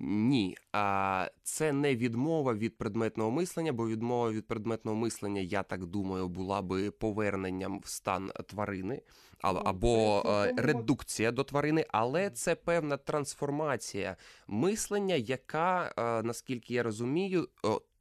Ні, 0.00 0.56
а 0.72 1.28
це 1.42 1.72
не 1.72 1.96
відмова 1.96 2.54
від 2.54 2.78
предметного 2.78 3.30
мислення, 3.30 3.72
бо 3.72 3.88
відмова 3.88 4.30
від 4.30 4.46
предметного 4.46 4.96
мислення, 4.96 5.40
я 5.40 5.62
так 5.62 5.86
думаю, 5.86 6.28
була 6.28 6.62
би 6.62 6.90
поверненням 6.90 7.80
в 7.80 7.88
стан 7.88 8.30
тварини 8.46 9.02
або 9.42 10.22
е, 10.26 10.54
редукція 10.56 11.32
до 11.32 11.44
тварини, 11.44 11.86
але 11.88 12.30
це 12.30 12.54
певна 12.54 12.96
трансформація 12.96 14.16
мислення, 14.46 15.14
яка, 15.14 15.94
е, 15.98 16.22
наскільки 16.22 16.74
я 16.74 16.82
розумію, 16.82 17.48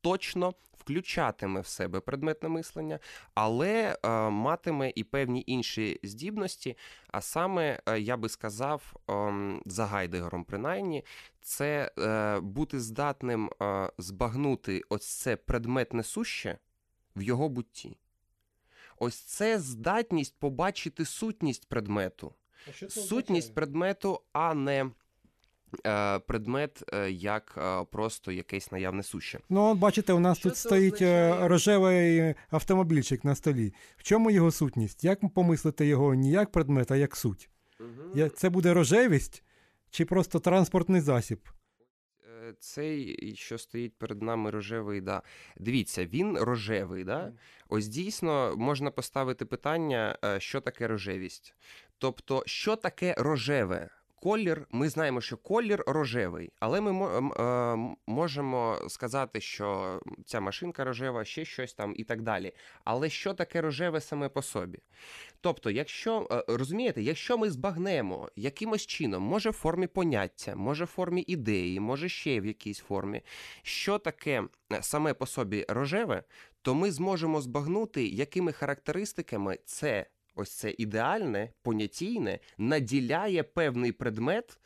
точно 0.01 0.53
включатиме 0.81 1.61
в 1.61 1.67
себе 1.67 1.99
предметне 1.99 2.49
мислення, 2.49 2.99
але 3.33 3.97
е, 4.03 4.09
матиме 4.29 4.91
і 4.95 5.03
певні 5.03 5.43
інші 5.47 5.99
здібності. 6.03 6.77
А 7.07 7.21
саме, 7.21 7.79
е, 7.85 7.99
я 7.99 8.17
би 8.17 8.29
сказав, 8.29 8.93
ем, 9.07 9.61
за 9.65 9.85
Гайдегером, 9.85 10.43
принаймні, 10.43 11.05
це 11.41 11.91
е, 11.99 12.39
бути 12.39 12.79
здатним 12.79 13.49
е, 13.61 13.89
збагнути 13.97 14.81
ось 14.89 15.07
це 15.07 15.35
предметне 15.35 16.03
суще 16.03 16.57
в 17.15 17.21
його 17.21 17.49
бутті. 17.49 17.97
Ось 18.97 19.19
це 19.19 19.59
здатність 19.59 20.39
побачити 20.39 21.05
сутність 21.05 21.69
предмету. 21.69 22.33
Сутність 22.89 23.55
предмету, 23.55 24.21
а 24.33 24.53
не 24.53 24.83
е, 24.83 24.91
предмет 26.27 26.83
е, 26.93 27.11
як 27.11 27.53
е, 27.57 27.85
просто 27.91 28.31
якесь 28.31 28.71
наявне 28.71 29.03
суще. 29.03 29.39
Ну, 29.49 29.71
от 29.71 29.77
бачите, 29.77 30.13
у 30.13 30.19
нас 30.19 30.37
Що 30.37 30.49
тут 30.49 30.57
стоїть 30.57 31.01
е, 31.01 31.25
означає? 31.29 31.47
рожевий 31.47 32.35
автомобільчик 32.49 33.23
на 33.23 33.35
столі. 33.35 33.73
В 33.97 34.03
чому 34.03 34.31
його 34.31 34.51
сутність? 34.51 35.03
Як 35.03 35.33
помислити 35.33 35.85
його 35.87 36.15
не 36.15 36.29
як 36.29 36.51
предмет, 36.51 36.91
а 36.91 36.95
як 36.95 37.15
суть? 37.15 37.49
Я- 38.15 38.29
Це 38.29 38.49
буде 38.49 38.73
рожевість 38.73 39.43
чи 39.89 40.05
просто 40.05 40.39
транспортний 40.39 41.01
засіб? 41.01 41.39
Е, 42.49 42.53
Цей, 42.59 43.35
що 43.35 43.57
стоїть 43.57 43.97
перед 43.97 44.21
нами 44.21 44.49
рожевий, 44.51 45.01
да. 45.01 45.21
Дивіться, 45.57 46.05
він 46.05 46.37
рожевий, 46.37 47.03
да? 47.03 47.31
Ось 47.69 47.87
дійсно 47.87 48.53
можна 48.57 48.91
поставити 48.91 49.45
питання, 49.45 50.17
е, 50.25 50.39
що 50.39 50.61
таке 50.61 50.87
рожевість. 50.87 51.55
Тобто, 51.97 52.43
що 52.45 52.75
таке 52.75 53.15
рожеве? 53.17 53.89
Колір, 54.23 54.67
ми 54.71 54.89
знаємо, 54.89 55.21
що 55.21 55.37
колір 55.37 55.83
рожевий, 55.87 56.51
але 56.59 56.81
ми 56.81 57.07
е, 57.07 57.95
можемо 58.07 58.79
сказати, 58.87 59.41
що 59.41 59.99
ця 60.25 60.39
машинка 60.39 60.83
рожева, 60.83 61.25
ще 61.25 61.45
щось 61.45 61.73
там 61.73 61.93
і 61.97 62.03
так 62.03 62.21
далі. 62.21 62.53
Але 62.83 63.09
що 63.09 63.33
таке 63.33 63.61
рожеве 63.61 64.01
саме 64.01 64.29
по 64.29 64.41
собі? 64.41 64.79
Тобто, 65.41 65.69
якщо 65.69 66.27
е, 66.31 66.43
розумієте, 66.47 67.01
якщо 67.01 67.37
ми 67.37 67.49
збагнемо 67.49 68.29
якимось 68.35 68.85
чином, 68.85 69.23
може 69.23 69.49
в 69.49 69.53
формі 69.53 69.87
поняття, 69.87 70.55
може 70.55 70.83
в 70.83 70.87
формі 70.87 71.23
ідеї, 71.27 71.79
може 71.79 72.09
ще 72.09 72.41
в 72.41 72.45
якійсь 72.45 72.79
формі, 72.79 73.21
що 73.61 73.99
таке 73.99 74.43
е, 74.73 74.79
саме 74.81 75.13
по 75.13 75.25
собі 75.25 75.65
рожеве, 75.69 76.23
то 76.61 76.75
ми 76.75 76.91
зможемо 76.91 77.41
збагнути, 77.41 78.07
якими 78.07 78.51
характеристиками 78.51 79.59
це 79.65 80.05
ось 80.35 80.51
це 80.51 80.75
ідеальне, 80.77 81.49
понятійне 81.61 82.39
наділяє 82.57 83.43
певний 83.43 83.91
предмет, 83.91 84.59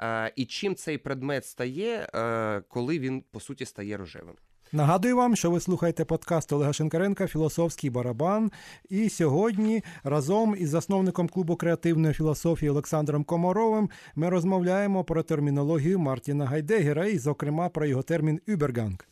е, 0.00 0.32
і 0.36 0.44
чим 0.44 0.74
цей 0.74 0.98
предмет 0.98 1.46
стає, 1.46 2.08
е, 2.14 2.62
коли 2.68 2.98
він 2.98 3.24
по 3.30 3.40
суті 3.40 3.64
стає 3.64 3.96
рожевим. 3.96 4.34
Нагадую 4.72 5.16
вам, 5.16 5.36
що 5.36 5.50
ви 5.50 5.60
слухаєте 5.60 6.04
подкаст 6.04 6.52
Олега 6.52 6.72
Шенкаренка 6.72 7.26
Філософський 7.26 7.90
барабан. 7.90 8.50
І 8.88 9.08
сьогодні 9.08 9.82
разом 10.04 10.56
із 10.58 10.68
засновником 10.68 11.28
клубу 11.28 11.56
креативної 11.56 12.14
філософії 12.14 12.70
Олександром 12.70 13.24
Комаровим 13.24 13.90
ми 14.14 14.28
розмовляємо 14.28 15.04
про 15.04 15.22
термінологію 15.22 15.98
Мартіна 15.98 16.46
Гайдегера 16.46 17.06
і, 17.06 17.18
зокрема, 17.18 17.68
про 17.68 17.86
його 17.86 18.02
термін 18.02 18.40
«Übergang». 18.48 19.09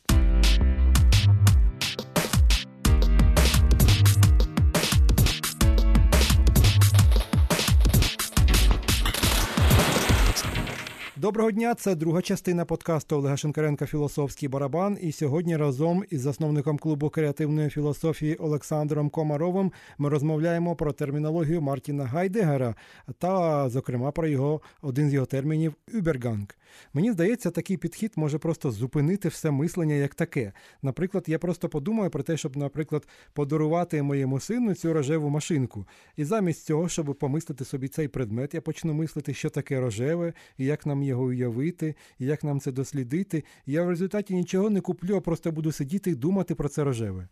Доброго 11.19 11.51
дня, 11.51 11.75
це 11.75 11.95
друга 11.95 12.21
частина 12.21 12.65
подкасту 12.65 13.15
Олега 13.15 13.37
Шенкаренка 13.37 13.85
Філософський 13.85 14.49
барабан. 14.49 14.97
І 15.01 15.11
сьогодні 15.11 15.57
разом 15.57 16.03
із 16.09 16.21
засновником 16.21 16.77
клубу 16.77 17.09
креативної 17.09 17.69
філософії 17.69 18.35
Олександром 18.35 19.09
Комаровим 19.09 19.71
ми 19.97 20.09
розмовляємо 20.09 20.75
про 20.75 20.91
термінологію 20.91 21.61
Мартіна 21.61 22.05
Гайдегера 22.05 22.75
та, 23.17 23.69
зокрема, 23.69 24.11
про 24.11 24.27
його 24.27 24.61
один 24.81 25.09
з 25.09 25.13
його 25.13 25.25
термінів 25.25 25.75
«Übergang». 25.93 26.47
Мені 26.93 27.11
здається, 27.11 27.51
такий 27.51 27.77
підхід 27.77 28.13
може 28.15 28.37
просто 28.37 28.71
зупинити 28.71 29.29
все 29.29 29.51
мислення 29.51 29.95
як 29.95 30.15
таке. 30.15 30.53
Наприклад, 30.81 31.23
я 31.27 31.39
просто 31.39 31.69
подумаю 31.69 32.09
про 32.09 32.23
те, 32.23 32.37
щоб, 32.37 32.57
наприклад, 32.57 33.07
подарувати 33.33 34.01
моєму 34.01 34.39
сину 34.39 34.73
цю 34.75 34.93
рожеву 34.93 35.29
машинку. 35.29 35.85
І 36.15 36.23
замість 36.23 36.65
цього, 36.65 36.89
щоб 36.89 37.15
помислити 37.15 37.65
собі 37.65 37.87
цей 37.87 38.07
предмет, 38.07 38.53
я 38.53 38.61
почну 38.61 38.93
мислити, 38.93 39.33
що 39.33 39.49
таке 39.49 39.79
рожеве, 39.79 40.33
і 40.57 40.65
як 40.65 40.85
нам 40.85 41.03
його 41.09 41.23
уявити, 41.23 41.95
і 42.19 42.25
як 42.25 42.43
нам 42.43 42.59
це 42.59 42.71
дослідити. 42.71 43.43
І 43.65 43.71
я 43.71 43.83
в 43.83 43.89
результаті 43.89 44.33
нічого 44.33 44.69
не 44.69 44.81
куплю, 44.81 45.15
а 45.15 45.21
просто 45.21 45.51
буду 45.51 45.71
сидіти 45.71 46.11
і 46.11 46.15
думати 46.15 46.55
про 46.55 46.69
це 46.69 46.83
рожеве. 46.83 47.27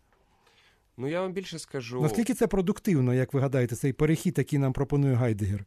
Ну 0.96 1.08
я 1.08 1.20
вам 1.20 1.32
більше 1.32 1.58
скажу. 1.58 2.02
Наскільки 2.02 2.34
це 2.34 2.46
продуктивно, 2.46 3.14
як 3.14 3.34
ви 3.34 3.40
гадаєте, 3.40 3.76
цей 3.76 3.92
перехід, 3.92 4.38
який 4.38 4.58
нам 4.58 4.72
пропонує 4.72 5.14
Гайдегер? 5.14 5.64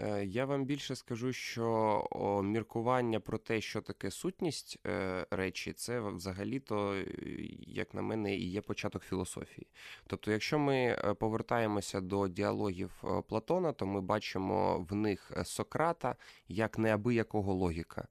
Е, 0.00 0.24
Я 0.24 0.44
вам 0.44 0.64
більше 0.64 0.96
скажу, 0.96 1.32
що 1.32 2.42
міркування 2.44 3.20
про 3.20 3.38
те, 3.38 3.60
що 3.60 3.80
таке 3.80 4.10
сутність 4.10 4.78
е, 4.86 5.26
речі, 5.30 5.72
це 5.72 6.00
взагалі-то, 6.00 6.94
е, 6.94 7.06
як 7.60 7.94
на 7.94 8.02
мене, 8.02 8.36
і 8.36 8.50
є 8.50 8.60
початок 8.60 9.02
філософії. 9.02 9.66
Тобто, 10.06 10.30
якщо 10.32 10.58
ми 10.58 10.96
повертаємося 11.20 12.00
до 12.00 12.28
діалогів 12.28 13.04
Платона, 13.28 13.72
то 13.72 13.86
ми 13.86 14.00
бачимо 14.00 14.86
в 14.90 14.94
них 14.94 15.32
Сократа 15.44 16.16
як 16.48 16.78
неабиякого 16.78 17.54
логіка. 17.54 18.08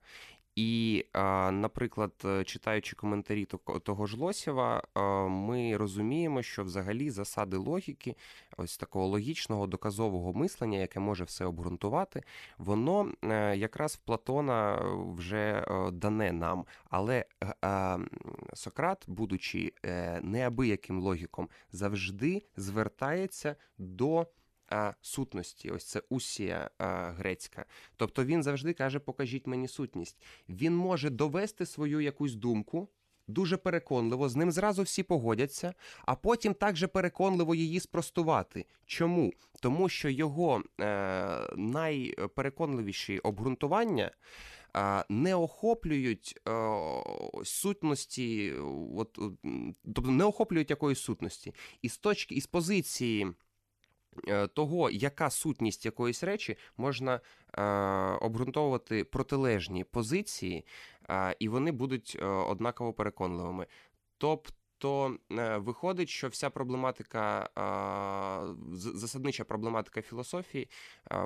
І, 0.56 1.06
наприклад, 1.52 2.12
е, 2.26 2.44
читаючи 2.44 2.96
коментарі 2.96 3.46
того- 3.84 4.08
ж 4.08 4.18
Лосєва, 4.18 4.84
ми 5.30 5.78
розуміємо, 5.78 6.42
що 6.42 6.64
взагалі 6.64 7.10
засади 7.10 7.58
логіки, 7.58 8.16
ось 8.58 8.78
такого 8.78 9.08
логічного 9.08 9.68
доказового 9.68 10.34
мислення, 10.34 10.78
яке 10.80 11.00
може 11.00 11.24
все 11.24 11.46
обґрунтувати, 11.46 12.24
воно 12.58 13.12
е, 13.24 13.58
якраз 13.58 13.96
в 13.96 13.98
Платона 13.98 14.76
е, 14.76 14.82
вже 15.18 15.66
дане 15.94 16.32
нам. 16.32 16.66
Але 16.90 17.26
Сократ, 18.54 19.04
будучи 19.08 19.74
неабияким 20.22 21.00
логіком, 21.02 21.50
завжди 21.72 22.42
звертається 22.58 23.56
до. 23.78 24.28
Сутності, 25.02 25.70
ось 25.70 25.86
це 25.86 26.02
усія 26.10 26.70
грецька. 27.18 27.66
Тобто 27.96 28.26
він 28.26 28.44
завжди 28.44 28.74
каже: 28.74 29.00
покажіть 29.00 29.48
мені 29.48 29.68
сутність. 29.68 30.22
Він 30.50 30.76
може 30.76 31.10
довести 31.10 31.66
свою 31.66 32.02
якусь 32.02 32.36
думку 32.36 32.90
дуже 33.28 33.58
переконливо, 33.58 34.30
з 34.30 34.36
ним 34.36 34.52
зразу 34.52 34.84
всі 34.84 35.04
погодяться, 35.04 35.74
а 36.06 36.16
потім 36.16 36.54
також 36.54 36.86
переконливо 36.94 37.56
її 37.56 37.80
спростувати. 37.80 38.66
Чому? 38.86 39.34
Тому 39.60 39.90
що 39.90 40.10
його 40.10 40.64
е, 40.82 41.48
найпереконливіші 41.58 43.20
обґрунтування. 43.20 44.12
е, 44.76 45.04
Не 45.10 45.36
охоплюють 45.36 46.40
е, 46.48 46.52
сутності, 47.44 48.54
от, 48.98 49.20
тобто 49.96 50.12
не 50.12 50.24
охоплюють 50.24 50.70
якоїсь 50.70 51.00
сутності. 51.00 51.54
І 51.82 51.90
з 51.90 51.98
точки 51.98 52.36
із 52.36 52.48
позиції 52.48 53.28
того, 54.54 54.90
яка 54.90 55.30
сутність 55.30 55.86
якоїсь 55.86 56.24
речі, 56.24 56.58
можна 56.78 57.20
е, 57.54 57.62
обґрунтовувати 58.22 59.04
протилежні 59.04 59.84
позиції, 59.84 60.66
е, 61.10 61.36
і 61.40 61.50
вони 61.50 61.72
будуть 61.72 62.18
е, 62.22 62.26
однаково 62.26 62.94
переконливими. 62.94 63.68
Тобто. 64.18 64.61
Е, 64.88 65.58
виходить, 65.58 66.10
що 66.10 66.28
вся 66.28 66.50
проблематика, 66.50 67.50
засаднича 68.74 69.44
проблематика 69.44 70.02
філософії, 70.02 70.70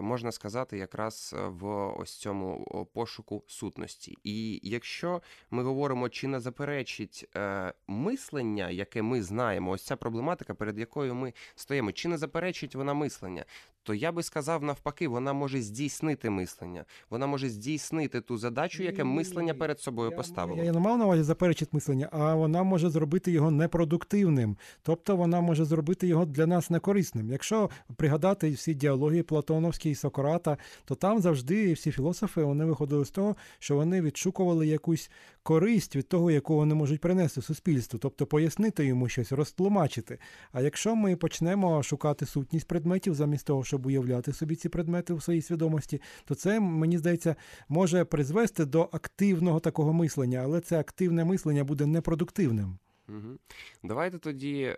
можна 0.01 0.31
сказати, 0.31 0.77
якраз 0.77 1.35
е, 1.37 1.47
в 1.47 1.65
ось 1.99 2.17
цьому 2.17 2.65
пошуку 2.93 3.43
сутності. 3.47 4.17
І 4.23 4.59
якщо 4.63 5.21
ми 5.51 5.63
говоримо, 5.63 6.09
чи 6.09 6.27
не 6.27 6.39
заперечить 6.39 7.29
е, 7.35 7.73
мислення, 7.87 8.69
яке 8.69 9.01
ми 9.01 9.23
знаємо, 9.23 9.71
ось 9.71 9.83
ця 9.83 9.95
проблематика, 9.95 10.53
перед 10.53 10.79
якою 10.79 11.15
ми 11.15 11.33
стоїмо, 11.55 11.91
чи 11.91 12.07
не 12.07 12.17
заперечить 12.17 12.75
вона 12.75 12.93
мислення, 12.93 13.45
то 13.85 13.93
я 13.93 14.11
би 14.11 14.23
сказав 14.23 14.63
навпаки, 14.63 15.07
вона 15.07 15.33
може 15.33 15.61
здійснити 15.61 16.29
мислення. 16.29 16.85
Вона 17.09 17.27
може 17.27 17.49
здійснити 17.49 18.21
ту 18.21 18.37
задачу, 18.37 18.83
яке 18.83 19.03
мислення 19.03 19.53
перед 19.53 19.79
собою 19.79 20.11
Я- 20.11 20.17
поставило. 20.17 20.63
Я 20.63 20.71
не 20.71 20.79
мав 20.79 20.97
на 20.97 21.05
увазі 21.05 21.23
заперечити 21.23 21.69
мислення, 21.73 22.09
а 22.11 22.35
вона 22.35 22.63
може 22.63 22.89
зробити 22.89 23.31
його 23.31 23.51
непродуктивним. 23.51 24.57
Тобто 24.81 25.15
вона 25.15 25.41
може 25.41 25.65
зробити 25.65 26.07
його 26.07 26.25
для 26.25 26.47
нас 26.47 26.69
некорисним. 26.69 27.29
Якщо 27.31 27.69
пригадати 27.95 28.49
всі 28.51 28.73
діалоги 28.73 29.23
Платоновські 29.23 29.89
і 29.89 29.95
Сократа, 29.95 30.57
то 30.85 30.95
там 30.95 31.21
завжди 31.21 31.73
всі 31.73 31.91
філософи 31.91 32.43
вони 32.43 32.65
виходили 32.65 33.05
з 33.05 33.09
того, 33.11 33.35
що 33.59 33.75
вони 33.75 34.01
відшукували 34.01 34.67
якусь 34.67 35.09
користь 35.43 35.95
від 35.95 36.07
того, 36.07 36.31
яку 36.31 36.55
вони 36.55 36.75
можуть 36.75 37.01
принести 37.01 37.41
суспільству, 37.41 37.99
тобто 37.99 38.25
пояснити 38.25 38.85
йому 38.85 39.09
щось, 39.09 39.31
розтлумачити. 39.31 40.19
А 40.51 40.61
якщо 40.61 40.95
ми 40.95 41.15
почнемо 41.15 41.83
шукати 41.83 42.25
сутність 42.25 42.67
предметів 42.67 43.13
замість 43.15 43.45
того, 43.47 43.63
щоб 43.63 43.74
уявляти 43.85 44.33
собі 44.33 44.55
ці 44.55 44.69
предмети 44.69 45.13
в 45.13 45.23
своїй 45.23 45.41
свідомості, 45.41 46.01
то 46.25 46.35
це, 46.35 46.59
мені 46.59 46.97
здається, 46.97 47.35
може 47.69 48.05
призвести 48.05 48.65
до 48.65 48.89
активного 48.91 49.59
такого 49.59 49.93
мислення, 49.93 50.41
але 50.43 50.61
це 50.61 50.79
активне 50.79 51.25
мислення 51.25 51.63
буде 51.63 51.85
непродуктивним. 51.85 52.77
Угу. 53.09 53.37
Давайте 53.83 54.17
тоді 54.17 54.61
е, 54.61 54.77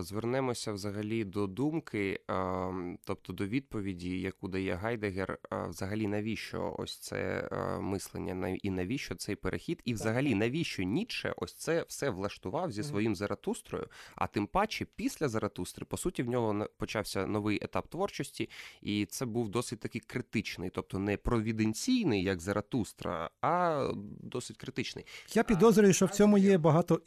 звернемося 0.00 0.72
взагалі 0.72 1.24
до 1.24 1.46
думки, 1.46 2.20
е, 2.30 2.96
тобто 3.04 3.32
до 3.32 3.46
відповіді, 3.46 4.20
яку 4.20 4.48
дає 4.48 4.74
Гайдегер, 4.74 5.38
е, 5.52 5.66
взагалі 5.68 6.06
навіщо 6.06 6.74
ось 6.78 6.98
це 6.98 7.48
е, 7.52 7.80
мислення, 7.80 8.58
і 8.62 8.70
навіщо 8.70 9.14
цей 9.14 9.36
перехід, 9.36 9.82
і 9.84 9.94
взагалі 9.94 10.34
навіщо 10.34 10.82
Ніцше 10.82 11.34
ось 11.36 11.54
це 11.54 11.84
все 11.88 12.10
влаштував 12.10 12.72
зі 12.72 12.82
своїм 12.82 13.16
Заратустрою, 13.16 13.86
а 14.14 14.26
тим 14.26 14.46
паче 14.46 14.86
після 14.96 15.28
Заратустри, 15.28 15.86
по 15.86 15.96
суті, 15.96 16.22
в 16.22 16.28
нього 16.28 16.66
почався 16.76 17.26
новий 17.26 17.58
етап 17.62 17.88
творчості, 17.88 18.50
і 18.82 19.06
це 19.06 19.26
був 19.26 19.48
досить 19.48 19.80
таки 19.80 20.00
критичний, 20.00 20.70
тобто 20.70 20.98
не 20.98 21.16
провіденційний, 21.16 22.22
як 22.22 22.40
Заратустра, 22.40 23.30
а 23.40 23.88
досить 24.20 24.56
критичний. 24.56 25.06
Я 25.34 25.42
підозрюю, 25.44 25.92
що 25.92 26.06
в 26.06 26.10
цьому 26.10 26.38
є 26.38 26.58
багато 26.58 27.02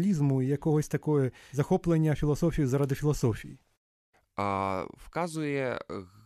ірраціоналізму 0.00 0.42
і 0.42 0.46
якогось 0.46 0.88
такого 0.88 1.30
захоплення 1.52 2.14
філософією 2.14 2.68
заради 2.68 2.94
філософії. 2.94 3.58
А, 4.36 4.86
вказує 4.92 5.80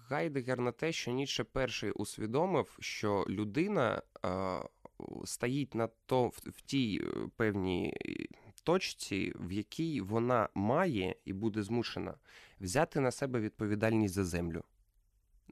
Гайдегер 0.08 0.60
на 0.60 0.72
те, 0.72 0.92
що 0.92 1.10
Ніцше 1.10 1.44
перший 1.44 1.90
усвідомив, 1.90 2.76
що 2.80 3.24
людина 3.28 4.02
а, 4.22 4.62
стоїть 5.24 5.74
на 5.74 5.88
то 6.06 6.28
в, 6.28 6.40
в 6.46 6.60
тій 6.60 7.00
е, 7.02 7.28
певній 7.36 7.94
точці, 8.64 9.32
в 9.36 9.52
якій 9.52 10.00
вона 10.00 10.48
має 10.54 11.16
і 11.24 11.32
буде 11.32 11.62
змушена 11.62 12.14
взяти 12.60 13.00
на 13.00 13.10
себе 13.10 13.40
відповідальність 13.40 14.14
за 14.14 14.24
землю. 14.24 14.64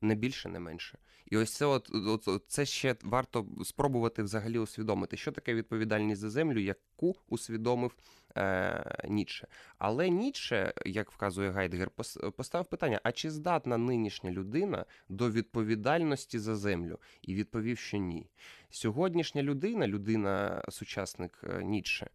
Не 0.03 0.15
більше, 0.15 0.49
не 0.49 0.61
менше. 0.61 0.99
І 1.33 1.37
ось 1.37 1.53
це, 1.53 1.67
от, 1.67 1.91
от, 2.29 2.45
це 2.47 2.67
ще 2.67 2.97
варто 3.03 3.47
спробувати 3.65 4.23
взагалі 4.23 4.59
усвідомити, 4.59 5.17
що 5.17 5.33
таке 5.33 5.55
відповідальність 5.55 6.21
за 6.21 6.31
землю, 6.31 6.61
яку 6.61 7.17
усвідомив 7.29 7.97
е, 8.37 9.05
Ніцше. 9.09 9.47
Але 9.79 10.11
Ніцше, 10.11 10.75
як 10.87 11.13
вказує 11.13 11.51
Гайдгер, 11.51 11.91
поставив 12.37 12.67
питання: 12.67 13.01
а 13.03 13.13
чи 13.13 13.31
здатна 13.31 13.79
нинішня 13.79 14.31
людина 14.31 14.85
до 15.09 15.31
відповідальності 15.31 16.39
за 16.39 16.57
землю? 16.57 16.99
І 17.23 17.35
відповів, 17.35 17.79
що 17.79 17.97
ні. 17.97 18.31
Сьогоднішня 18.71 19.43
людина, 19.43 19.89
людина, 19.89 20.63
сучасник 20.69 21.41
е, 21.45 21.63
Ніцше, 21.63 22.11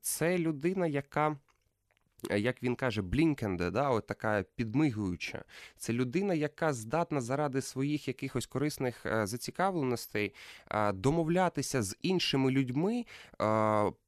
це 0.00 0.38
людина, 0.38 0.86
яка. 0.86 1.36
Е, 2.30 2.38
Як 2.38 2.62
він 2.62 2.76
каже, 2.76 3.02
блінкенде, 3.02 3.70
да, 3.70 3.90
от 3.90 4.06
така 4.06 4.44
підмигуюча. 4.54 5.44
Це 5.76 5.92
людина, 5.92 6.34
яка 6.34 6.72
здатна 6.72 7.20
заради 7.20 7.60
своїх 7.62 8.08
якихось 8.08 8.46
корисних 8.46 9.06
е, 9.06 9.26
зацікавленостей 9.26 10.34
е, 10.70 10.92
домовлятися 10.92 11.82
з 11.82 11.96
іншими 12.02 12.50
людьми 12.50 13.04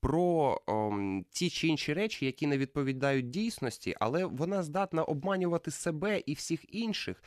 про 0.00 0.60
ті 1.30 1.50
чи 1.50 1.68
інші 1.68 1.92
речі, 1.92 2.26
які 2.26 2.46
не 2.46 2.58
відповідають 2.58 3.30
дійсності, 3.30 3.96
але 4.00 4.24
вона 4.24 4.62
здатна 4.62 5.04
обманювати 5.04 5.70
себе 5.70 6.22
і 6.26 6.34
всіх 6.34 6.74
інших. 6.74 7.22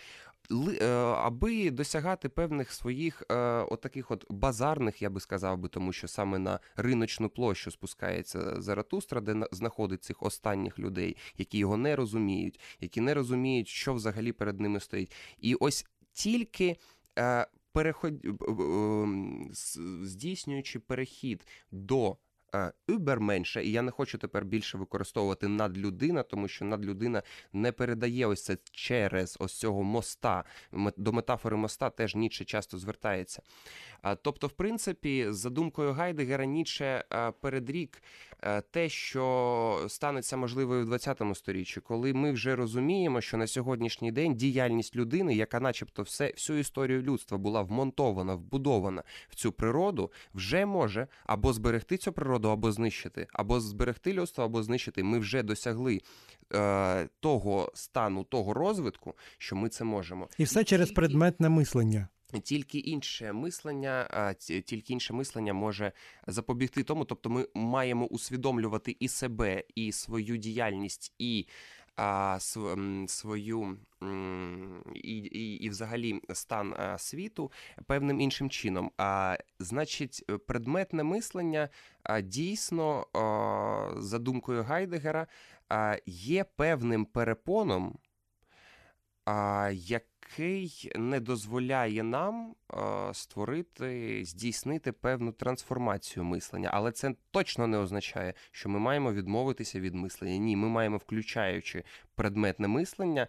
Е, 0.51 0.85
Аби 1.17 1.71
досягати 1.71 2.29
певних 2.29 2.71
своїх 2.71 3.23
е, 3.31 3.35
отаких 3.61 4.11
от 4.11 4.25
базарних, 4.29 5.01
я 5.01 5.09
би 5.09 5.19
сказав 5.19 5.57
би, 5.57 5.69
тому 5.69 5.93
що 5.93 6.07
саме 6.07 6.39
на 6.39 6.59
риночну 6.75 7.29
площу 7.29 7.71
спускається 7.71 8.61
Заратустра, 8.61 9.21
де 9.21 9.33
на- 9.33 9.47
знаходить 9.51 10.03
цих 10.03 10.23
останніх 10.23 10.79
людей, 10.79 11.17
які 11.37 11.57
його 11.57 11.77
не 11.77 11.95
розуміють, 11.95 12.59
які 12.79 13.01
не 13.01 13.13
розуміють, 13.13 13.67
що 13.67 13.93
взагалі 13.93 14.31
перед 14.31 14.59
ними 14.59 14.79
стоїть. 14.79 15.11
І 15.37 15.55
ось 15.55 15.85
тільки 16.13 16.77
е, 17.19 17.47
переход... 17.71 18.13
здійснюючи 20.03 20.79
перехід 20.79 21.47
до 21.71 22.17
е, 22.53 22.71
Übermensch, 22.87 23.59
і 23.59 23.71
я 23.71 23.81
не 23.81 23.91
хочу 23.91 24.17
тепер 24.17 24.45
більше 24.45 24.77
використовувати 24.77 25.47
надлюдина, 25.47 26.23
тому 26.23 26.47
що 26.47 26.65
надлюдина 26.65 27.23
не 27.53 27.71
передає 27.71 28.25
ось 28.25 28.43
це 28.43 28.57
через 28.71 29.37
ось 29.39 29.53
цього 29.53 29.83
моста. 29.83 30.43
До 30.97 31.11
метафори 31.11 31.57
моста 31.57 31.89
теж 31.89 32.15
Ніцше 32.15 32.45
часто 32.45 32.77
звертається. 32.77 33.41
Тобто, 34.21 34.47
в 34.47 34.51
принципі, 34.51 35.25
за 35.29 35.49
думкою 35.49 35.91
Гайдегера, 35.93 36.45
Ніцше 36.45 37.05
передрік 37.41 38.01
те, 38.71 38.89
що 38.89 39.85
станеться 39.87 40.37
можливо 40.37 40.81
в 40.81 40.85
20 40.85 41.21
сторіччі, 41.33 41.81
коли 41.81 42.13
ми 42.13 42.31
вже 42.31 42.55
розуміємо, 42.55 43.21
що 43.21 43.37
на 43.37 43.47
сьогоднішній 43.47 44.11
день 44.11 44.35
діяльність 44.35 44.95
людини, 44.95 45.35
яка, 45.35 45.59
начебто, 45.59 46.03
все 46.03 46.31
всю 46.31 46.59
історію 46.59 47.01
людства 47.01 47.37
була 47.37 47.61
вмонтована, 47.61 48.35
вбудована 48.35 49.03
в 49.29 49.35
цю 49.35 49.51
природу, 49.51 50.11
вже 50.33 50.65
може 50.65 51.07
або 51.25 51.53
зберегти 51.53 51.97
цю 51.97 52.13
природу, 52.13 52.42
або 52.49 52.71
знищити, 52.71 53.27
або 53.33 53.59
зберегти 53.59 54.13
людство, 54.13 54.43
або 54.43 54.63
знищити. 54.63 55.03
Ми 55.03 55.19
вже 55.19 55.43
досягли 55.43 56.01
е, 56.53 57.09
того 57.19 57.71
стану, 57.75 58.23
того 58.23 58.53
розвитку, 58.53 59.13
що 59.37 59.55
ми 59.55 59.69
це 59.69 59.83
можемо. 59.83 60.27
І 60.37 60.43
все 60.43 60.63
через 60.63 60.91
предметне 60.91 61.49
мислення. 61.49 62.07
тільки 62.43 62.79
інше 62.79 63.33
мислення, 63.33 64.33
тільки 64.65 64.93
інше 64.93 65.13
мислення 65.13 65.53
може 65.53 65.91
запобігти 66.27 66.83
тому. 66.83 67.05
Тобто, 67.05 67.29
ми 67.29 67.47
маємо 67.53 68.05
усвідомлювати 68.05 68.97
і 68.99 69.07
себе, 69.07 69.63
і 69.75 69.91
свою 69.91 70.37
діяльність, 70.37 71.13
і 71.19 71.47
а, 71.95 72.37
свою 73.07 73.77
і, 74.95 75.17
і, 75.17 75.55
і 75.55 75.69
взагалі 75.69 76.21
стан 76.33 76.75
світу 76.97 77.51
певним 77.85 78.21
іншим 78.21 78.49
чином. 78.49 78.91
А 78.97 79.37
значить, 79.59 80.23
предметне 80.47 81.03
мислення 81.03 81.69
дійсно, 82.23 83.07
за 83.97 84.19
думкою 84.19 84.63
Гайдегера, 84.63 85.27
є 86.05 86.43
певним 86.43 87.05
перепоном 87.05 87.99
а, 89.25 89.69
який 90.39 90.91
не 90.95 91.19
дозволяє 91.19 92.03
нам 92.03 92.55
е, 92.73 92.77
створити, 93.13 94.21
здійснити 94.25 94.91
певну 94.91 95.31
трансформацію 95.31 96.23
мислення. 96.23 96.69
Але 96.73 96.91
це 96.91 97.15
точно 97.31 97.67
не 97.67 97.77
означає, 97.77 98.33
що 98.51 98.69
ми 98.69 98.79
маємо 98.79 99.13
відмовитися 99.13 99.79
від 99.79 99.95
мислення. 99.95 100.37
Ні, 100.37 100.55
ми 100.55 100.69
маємо, 100.69 100.97
включаючи 100.97 101.83
предметне 102.15 102.67
мислення, 102.67 103.27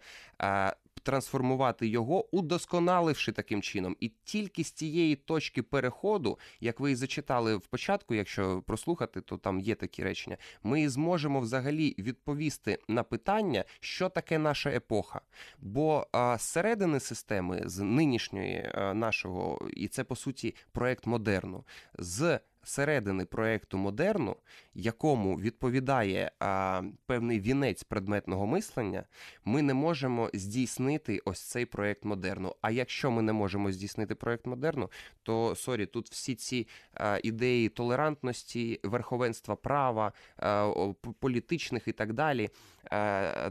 трансформувати 1.04 1.86
його, 1.86 2.36
удосконаливши 2.36 3.32
таким 3.32 3.62
чином. 3.62 3.96
І 4.00 4.12
тільки 4.24 4.64
з 4.64 4.72
цієї 4.72 5.16
точки 5.16 5.62
переходу, 5.62 6.38
як 6.60 6.80
ви 6.80 6.92
і 6.92 6.94
зачитали 6.94 7.56
в 7.56 7.66
початку, 7.66 8.14
якщо 8.14 8.62
прослухати, 8.66 9.20
то 9.20 9.36
там 9.36 9.60
є 9.60 9.74
такі 9.74 10.02
речення, 10.02 10.36
ми 10.62 10.88
зможемо 10.88 11.40
взагалі 11.40 11.94
відповісти 11.98 12.78
на 12.88 13.02
питання, 13.02 13.64
що 13.80 14.08
таке 14.08 14.38
наша 14.38 14.70
епоха. 14.70 15.20
Бо 15.58 16.06
а, 16.12 16.38
зсередини 16.38 17.00
системи, 17.00 17.62
з 17.64 17.78
нинішньої 17.78 18.70
а, 18.74 18.94
нашого, 18.94 19.68
і 19.72 19.88
це 19.88 20.04
по 20.04 20.16
суті 20.16 20.54
проект 20.72 21.06
модерну, 21.06 21.64
зсередини 21.98 23.24
проекту 23.24 23.78
модерну, 23.78 24.36
якому 24.74 25.36
відповідає 25.36 26.30
а, 26.38 26.82
певний 27.06 27.40
вінець 27.40 27.82
предметного 27.82 28.46
мислення, 28.46 29.04
ми 29.44 29.62
не 29.62 29.74
можемо 29.74 30.30
здійснити 30.34 31.20
ось 31.24 31.40
цей 31.40 31.66
проект 31.66 32.04
модерну. 32.04 32.54
А 32.60 32.70
якщо 32.70 33.10
ми 33.10 33.22
не 33.22 33.32
можемо 33.32 33.72
здійснити 33.72 34.14
проект 34.14 34.46
модерну, 34.46 34.90
то 35.22 35.54
sorry, 35.54 35.86
тут 35.86 36.10
всі 36.10 36.34
ці 36.34 36.68
а, 36.94 37.18
ідеї 37.22 37.68
толерантності, 37.68 38.80
верховенства 38.82 39.56
права, 39.56 40.12
а, 40.36 40.72
політичних 41.20 41.88
і 41.88 41.92
так 41.92 42.12
далі 42.12 42.50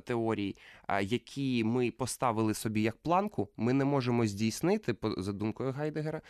теорій, 0.04 0.56
які 1.02 1.64
ми 1.64 1.92
поставили 1.92 2.54
собі 2.54 2.82
як 2.82 2.98
планку, 2.98 3.50
ми 3.58 3.74
не 3.74 3.86
можемо 3.86 4.26
здійснити 4.26 4.96
за 5.18 5.34
думкою 5.34 5.72
Гайдегера, 5.72 6.22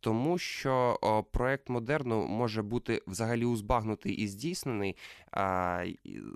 тому 0.00 0.38
що 0.38 0.98
проект 1.32 1.68
модерну 1.68 2.26
може 2.26 2.62
бути 2.62 3.02
взагалі 3.06 3.44
узбагнутий 3.44 4.12
і 4.12 4.28
здійснений 4.28 4.96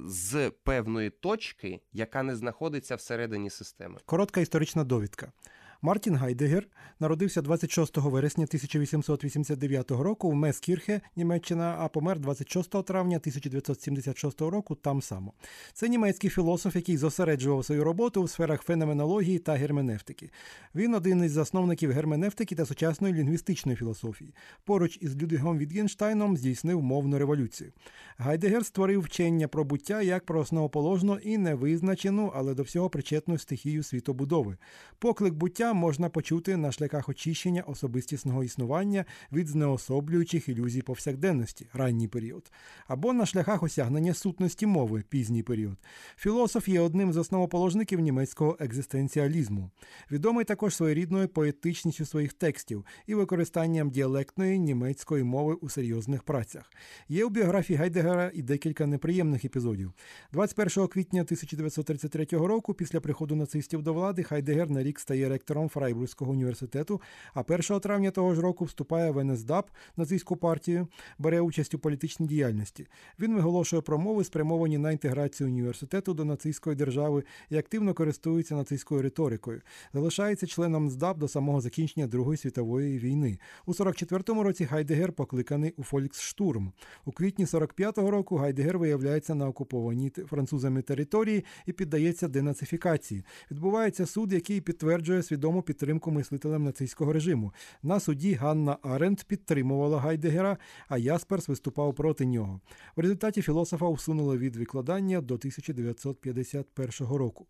з 0.05 0.51
певної 0.51 1.11
точки, 1.11 1.81
яка 1.93 2.23
не 2.23 2.37
знаходиться 2.37 2.95
всередині 2.95 3.51
системи. 3.51 3.99
Коротка 4.05 4.41
історична 4.41 4.85
довідка. 4.85 5.33
Мартін 5.83 6.17
Гайдегер 6.17 6.67
народився 7.01 7.43
26 7.43 7.97
вересня 7.97 8.45
1889 8.45 9.91
року 9.91 10.31
в 10.31 10.35
Мескірхе, 10.35 11.01
Німеччина, 11.17 11.77
а 11.79 11.89
помер 11.89 12.19
26 12.19 12.71
травня 12.85 13.17
1976 13.17 14.41
року 14.41 14.75
там 14.75 15.03
само. 15.03 15.33
Це 15.73 15.89
німецький 15.89 16.31
філософ, 16.31 16.77
який 16.77 16.97
зосереджував 16.97 17.65
свою 17.65 17.85
роботу 17.85 18.23
у 18.23 18.29
сферах 18.29 18.63
феноменології 18.63 19.39
та 19.39 19.55
герменевтики. 19.55 20.31
Він 20.75 20.95
один 20.95 21.25
із 21.25 21.33
засновників 21.33 21.93
герменевтики 21.93 22.55
та 22.55 22.67
сучасної 22.67 23.15
лінгвістичної 23.15 23.77
філософії. 23.77 24.35
Поруч 24.65 24.99
із 25.01 25.17
Людвігом 25.17 25.59
Вітгенштайном 25.59 26.37
здійснив 26.37 26.83
мовну 26.83 27.19
революцію. 27.19 27.73
Гайдегер 28.19 28.67
створив 28.67 29.01
вчення 29.01 29.49
про 29.49 29.65
буття 29.65 30.03
як 30.03 30.27
про 30.27 30.41
основоположну 30.41 31.17
і 31.17 31.39
невизначену, 31.39 32.33
але 32.35 32.55
до 32.55 32.63
всього 32.63 32.91
причетну 32.91 33.39
стихію 33.39 33.83
світобудови. 33.83 34.57
Поклик 34.99 35.35
буття 35.35 35.70
можна 35.75 36.09
почути 36.09 36.57
на 36.57 36.73
шляхах 36.73 37.09
очищення 37.09 37.63
особистісного 37.63 38.45
існування 38.45 39.05
від 39.33 39.49
знеособлюючих 39.49 40.49
ілюзій 40.49 40.83
повсякденності 40.83 41.67
ранній 41.73 42.09
період, 42.09 42.53
або 42.87 43.13
на 43.13 43.27
шляхах 43.27 43.63
осягнення 43.63 44.15
сутності 44.15 44.67
мови 44.67 45.05
пізній 45.09 45.43
період. 45.43 45.77
Філософ 46.17 46.69
є 46.69 46.81
одним 46.81 47.13
з 47.13 47.17
основоположників 47.17 48.01
німецького 48.01 48.57
екзистенціалізму. 48.61 49.71
Відомий 50.11 50.45
також 50.45 50.77
своєрідною 50.77 51.29
поетичністю 51.29 52.07
своїх 52.07 52.33
текстів 52.33 52.85
і 53.07 53.15
використанням 53.15 53.91
діалектної 53.91 54.59
німецької 54.59 55.25
мови 55.25 55.55
у 55.55 55.69
серйозних 55.69 56.23
працях. 56.23 56.73
Є 57.09 57.25
у 57.25 57.29
біографії 57.29 57.77
Гайдегера 57.77 58.31
і 58.35 58.43
декілька 58.43 58.87
неприємних 58.87 59.45
епізодів. 59.45 59.93
21 60.33 60.87
квітня 60.87 61.21
1933 61.21 62.25
року, 62.31 62.75
після 62.75 63.01
приходу 63.01 63.37
нацистів 63.37 63.83
до 63.83 63.95
влади, 63.95 64.23
Хайдегер 64.23 64.71
на 64.71 64.83
рік 64.83 65.01
стає 65.01 65.29
ректором 65.29 65.60
Фрайбурзького 65.69 66.33
університету, 66.33 67.01
а 67.35 67.41
1 67.41 67.81
травня 67.81 68.11
того 68.11 68.35
ж 68.35 68.41
року 68.41 68.65
вступає 68.65 69.11
в 69.11 69.25
НСДАП, 69.25 69.71
нацистську 69.97 70.37
партію, 70.37 70.89
бере 71.19 71.41
участь 71.41 71.75
у 71.75 71.79
політичній 71.79 72.27
діяльності. 72.27 72.87
Він 73.21 73.35
виголошує 73.35 73.83
промови, 73.83 74.25
спрямовані 74.25 74.79
на 74.79 74.93
інтеграцію 74.93 75.49
університету 75.49 76.15
до 76.15 76.25
нацистської 76.25 76.77
держави 76.77 77.25
і 77.51 77.57
активно 77.57 77.95
користується 77.95 78.55
нацистською 78.55 79.03
риторикою. 79.03 79.61
Залишається 79.95 80.47
членом 80.47 80.87
НСДАП 80.87 81.19
до 81.19 81.29
самого 81.29 81.61
закінчення 81.61 82.07
Другої 82.07 82.39
світової 82.39 82.99
війни. 82.99 83.39
У 83.67 83.73
44-му 83.73 84.43
році 84.43 84.65
Гайдегер 84.65 85.13
покликаний 85.13 85.75
у 85.77 85.83
Фольксштурм. 85.83 86.73
У 87.05 87.13
квітні 87.13 87.45
45-го 87.45 88.11
року 88.11 88.37
Гайдегер 88.37 88.79
виявляється 88.79 89.35
на 89.35 89.49
окупованій 89.49 90.11
французами 90.11 90.83
території 90.83 91.45
і 91.67 91.73
піддається 91.73 92.29
денацифікації. 92.29 93.25
Відбувається 93.51 94.07
суд, 94.07 94.33
який 94.33 94.61
підтверджує 94.61 95.23
свідому 95.51 95.63
підтримку 95.63 96.11
мислителем 96.11 96.65
нацистського 96.65 97.13
режиму. 97.13 97.53
На 97.83 98.01
суді 98.01 98.35
Ганна 98.35 98.77
Аренд 98.83 99.23
підтримувала 99.23 100.01
Гайдегера, 100.01 100.59
а 100.89 100.99
Ясперс 100.99 101.49
виступав 101.49 101.95
проти 101.95 102.27
нього. 102.27 102.61
В 102.97 103.01
результаті 103.01 103.43
філософа 103.43 103.87
усунули 103.87 104.39
від 104.39 104.57
викладання 104.57 105.21
до 105.21 105.35
1951 105.35 107.17
року. 107.17 107.47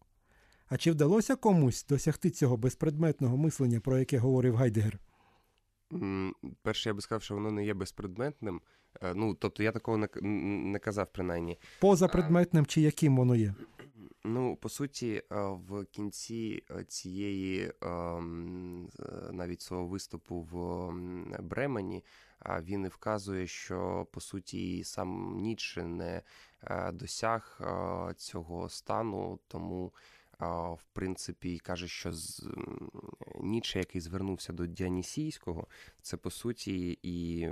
А 0.68 0.76
чи 0.76 0.90
вдалося 0.90 1.36
комусь 1.36 1.86
досягти 1.86 2.30
цього 2.30 2.56
безпредметного 2.56 3.36
мислення, 3.36 3.80
про 3.80 3.98
яке 3.98 4.18
говорив 4.18 4.56
Гайдегер? 4.56 4.98
Перше, 6.62 6.88
я 6.88 6.94
би 6.94 7.00
сказав, 7.00 7.22
що 7.22 7.34
воно 7.34 7.50
не 7.50 7.64
є 7.64 7.74
безпредметним. 7.74 8.60
Е, 9.02 9.12
Ну, 9.14 9.34
тобто 9.34 9.62
я 9.62 9.72
такого 9.72 9.96
не, 9.96 10.08
не 10.72 10.78
казав, 10.78 11.08
принаймні. 11.12 11.58
Позапредметним 11.80 12.66
чи 12.66 12.80
яким 12.80 13.16
воно 13.16 13.36
є? 13.36 13.54
Ну, 14.24 14.56
по 14.56 14.68
суті, 14.68 15.12
е, 15.14 15.22
в 15.40 15.84
кінці 15.84 16.62
е, 16.70 16.84
цієї 16.84 17.72
ем, 17.82 18.88
е, 19.00 19.32
навіть 19.32 19.60
свого 19.60 19.86
виступу 19.86 20.40
в 20.40 20.88
ем, 20.88 21.36
Бремені 21.40 22.04
він 22.62 22.84
і 22.84 22.88
вказує, 22.88 23.46
що 23.46 24.06
по 24.12 24.20
суті 24.20 24.84
сам 24.84 25.36
Ніцше 25.36 25.84
не 25.84 26.22
е, 26.62 26.92
досяг 26.92 27.60
е, 27.60 28.14
цього 28.14 28.68
стану, 28.68 29.38
тому. 29.48 29.92
В 30.72 30.82
принципі, 30.92 31.58
каже, 31.58 31.88
що 31.88 32.12
з 32.12 32.48
який 33.78 34.00
звернувся 34.00 34.52
до 34.52 34.66
Діанісійського, 34.66 35.66
це 36.02 36.16
по 36.16 36.30
суті 36.30 36.98
і 37.02 37.48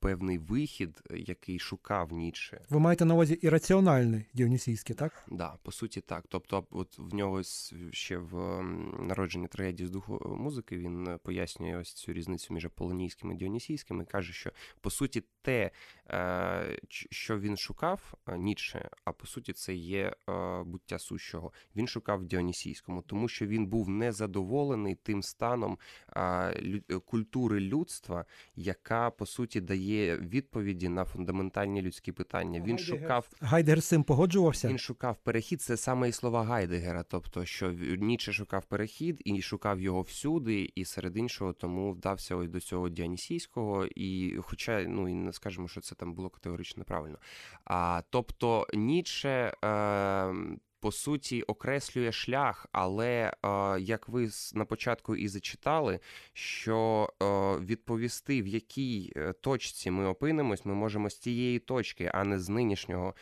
певний 0.00 0.38
вихід, 0.38 1.02
який 1.10 1.58
шукав 1.58 2.12
Ніцше. 2.12 2.60
Ви 2.70 2.78
маєте 2.78 3.04
на 3.04 3.14
увазі 3.14 3.34
ірраціональне 3.34 4.24
Діонісійське, 4.34 4.94
так? 4.94 5.24
Да, 5.30 5.54
по 5.62 5.72
суті, 5.72 6.00
так. 6.00 6.24
Тобто, 6.28 6.66
от 6.70 6.98
в 6.98 7.14
нього 7.14 7.42
ще 7.90 8.18
в 8.18 8.62
народженні 9.00 9.48
трагедії 9.48 9.86
з 9.86 9.90
духу 9.90 10.22
е, 10.24 10.28
музики 10.28 10.78
він 10.78 11.08
е, 11.08 11.18
пояснює 11.18 11.76
ось 11.76 11.92
цю 11.92 12.12
різницю 12.12 12.54
між 12.54 12.64
аполлонійським 12.64 13.32
і 13.32 13.34
діонісійським 13.34 14.00
і 14.00 14.04
каже, 14.04 14.32
що 14.32 14.50
по 14.80 14.90
суті 14.90 15.24
те, 15.42 15.70
е, 16.10 16.78
що 17.10 17.38
він 17.38 17.56
шукав 17.56 18.14
е, 18.28 18.38
Ніцше, 18.38 18.90
а 19.04 19.12
по 19.12 19.26
суті, 19.26 19.52
це 19.52 19.74
є 19.74 20.14
е, 20.28 20.62
буття 20.62 20.98
сущого. 20.98 21.52
Він 21.76 21.88
шукав 21.88 22.20
в 22.20 22.24
діонісійському, 22.24 23.02
тому 23.02 23.28
що 23.28 23.46
він 23.46 23.66
був 23.66 23.88
незадоволений 23.88 24.94
тим 24.94 25.22
станом 25.22 25.78
е, 26.08 26.20
е, 26.20 26.82
культури 27.04 27.60
людства, 27.60 28.24
яка 28.56 29.10
по 29.10 29.26
суті 29.26 29.60
дає 29.60 29.87
відповіді 30.16 30.88
на 30.88 31.04
фундаментальні 31.04 31.82
людські 31.82 32.12
питання. 32.12 32.60
Він 32.60 32.76
Гайдегер 32.76 33.00
шукав 33.00 33.28
Гайдегер 33.40 33.82
з 33.82 33.86
цим 33.86 34.02
погоджувався? 34.02 34.68
він 34.68 34.78
шукав 34.78 35.16
перехід, 35.16 35.62
це 35.62 35.76
саме 35.76 36.08
і 36.08 36.12
слова 36.12 36.44
Гайдегера, 36.44 37.02
тобто, 37.02 37.44
що 37.44 37.72
Ніцше 37.98 38.32
шукав 38.32 38.64
перехід 38.64 39.22
і 39.24 39.42
шукав 39.42 39.80
його 39.80 40.00
всюди, 40.00 40.72
і 40.74 40.84
серед 40.84 41.16
іншого 41.16 41.52
тому 41.52 41.92
вдався 41.92 42.36
ось 42.36 42.48
до 42.48 42.60
цього 42.60 42.88
Діонісійського, 42.88 43.86
і 43.86 44.36
хоча 44.42 44.84
ну 44.88 45.08
і 45.08 45.14
не 45.14 45.32
скажемо, 45.32 45.68
що 45.68 45.80
це 45.80 45.94
там 45.94 46.14
було 46.14 46.30
категорично 46.30 46.80
неправильно. 46.80 47.18
А 47.64 48.02
тобто 48.10 48.66
Ніцше. 48.74 49.54
Е, 49.64 50.34
по 50.80 50.92
суті, 50.92 51.42
окреслює 51.42 52.12
шлях, 52.12 52.66
але 52.72 53.32
е, 53.44 53.80
як 53.80 54.08
ви 54.08 54.28
на 54.54 54.64
початку 54.64 55.16
і 55.16 55.28
зачитали, 55.28 56.00
що 56.32 57.08
е, 57.22 57.24
відповісти, 57.64 58.42
в 58.42 58.46
якій 58.46 59.12
е, 59.16 59.32
точці 59.32 59.90
ми 59.90 60.06
опинимось, 60.06 60.64
ми 60.64 60.74
можемо 60.74 61.10
з 61.10 61.18
тієї 61.18 61.58
точки, 61.58 62.10
а 62.14 62.24
не 62.24 62.38
з 62.38 62.48
нинішнього 62.48 63.14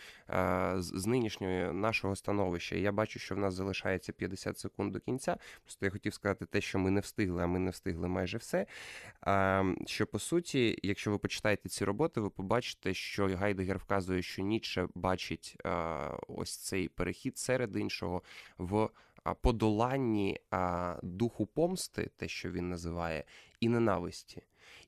з 0.77 1.07
нинішнього 1.07 1.73
нашого 1.73 2.17
становища. 2.17 2.77
Я 2.77 2.93
бачу, 2.93 3.19
що 3.19 3.35
в 3.35 3.39
нас 3.39 3.55
залишається 3.55 4.13
50 4.13 4.59
секунд 4.59 4.93
до 4.93 5.01
кінця. 5.01 5.37
Просто 5.63 5.87
я 5.87 5.93
хотів 5.93 6.15
сказати 6.15 6.47
те, 6.47 6.61
що 6.61 6.79
ми 6.79 6.91
не 6.91 7.01
встигли, 7.01 7.43
а 7.43 7.47
ми 7.47 7.59
не 7.59 7.71
встигли 7.71 8.09
майже 8.09 8.39
все. 8.39 8.67
Що 9.87 10.07
по 10.07 10.19
суті, 10.19 10.79
якщо 10.83 11.11
ви 11.11 11.19
почитаєте 11.19 11.69
ці 11.69 11.85
роботи, 11.85 12.21
ви 12.21 12.31
побачите, 12.31 12.95
що 12.95 13.27
Гайдегер 13.27 13.79
вказує, 13.79 14.23
що 14.23 14.43
Ніцше 14.43 14.89
бачить 14.95 15.57
ось 16.29 16.57
цей 16.57 16.89
перехід 16.89 17.39
серед 17.39 17.77
іншого 17.77 18.23
в 18.59 18.89
подоланні 19.41 20.41
духу 21.03 21.47
помсти, 21.47 22.11
те, 22.17 22.29
що 22.29 22.51
він 22.51 22.69
називає, 22.69 23.25
і 23.61 23.69
ненависті. 23.69 24.43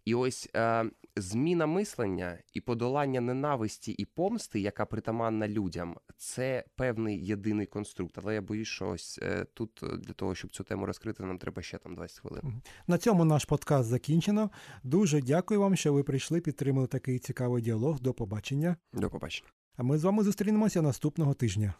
І 0.09 0.14
ось 0.14 0.49
е, 0.57 0.90
зміна 1.16 1.66
мислення 1.66 2.38
і 2.55 2.61
подолання 2.61 3.21
ненависті 3.21 3.92
і 3.92 4.05
помсти, 4.05 4.61
яка 4.61 4.87
притаманна 4.87 5.49
людям, 5.49 5.97
це 6.16 6.64
певний 6.77 7.27
єдиний 7.27 7.66
конструкт. 7.66 8.18
Але 8.18 8.35
я 8.35 8.40
боюсь, 8.42 8.68
що 8.68 8.88
ось 8.88 9.18
е, 9.23 9.47
тут 9.55 9.81
е, 9.83 9.97
для 9.97 10.12
того, 10.12 10.35
щоб 10.35 10.51
цю 10.51 10.64
тему 10.64 10.87
розкрити, 10.87 11.23
нам 11.23 11.38
треба 11.38 11.62
ще 11.62 11.79
там 11.79 11.94
20 11.94 12.18
хвилин. 12.18 12.62
На 12.87 12.99
цьому 12.99 13.25
наш 13.25 13.44
подкаст 13.44 13.88
закінчено. 13.88 14.51
Дуже 14.83 15.23
дякую 15.23 15.61
вам, 15.61 15.77
що 15.77 15.92
ви 15.92 16.03
прийшли, 16.03 16.40
підтримали 16.40 16.87
такий 16.87 17.18
цікавий 17.18 17.62
діалог. 17.62 18.01
До 18.01 18.14
побачення. 18.14 18.77
До 18.92 19.11
побачення. 19.11 19.49
А 19.77 19.83
ми 19.83 19.99
з 19.99 20.05
вами 20.05 20.25
зустрінемося 20.25 20.83
наступного 20.83 21.35
тижня. 21.35 21.75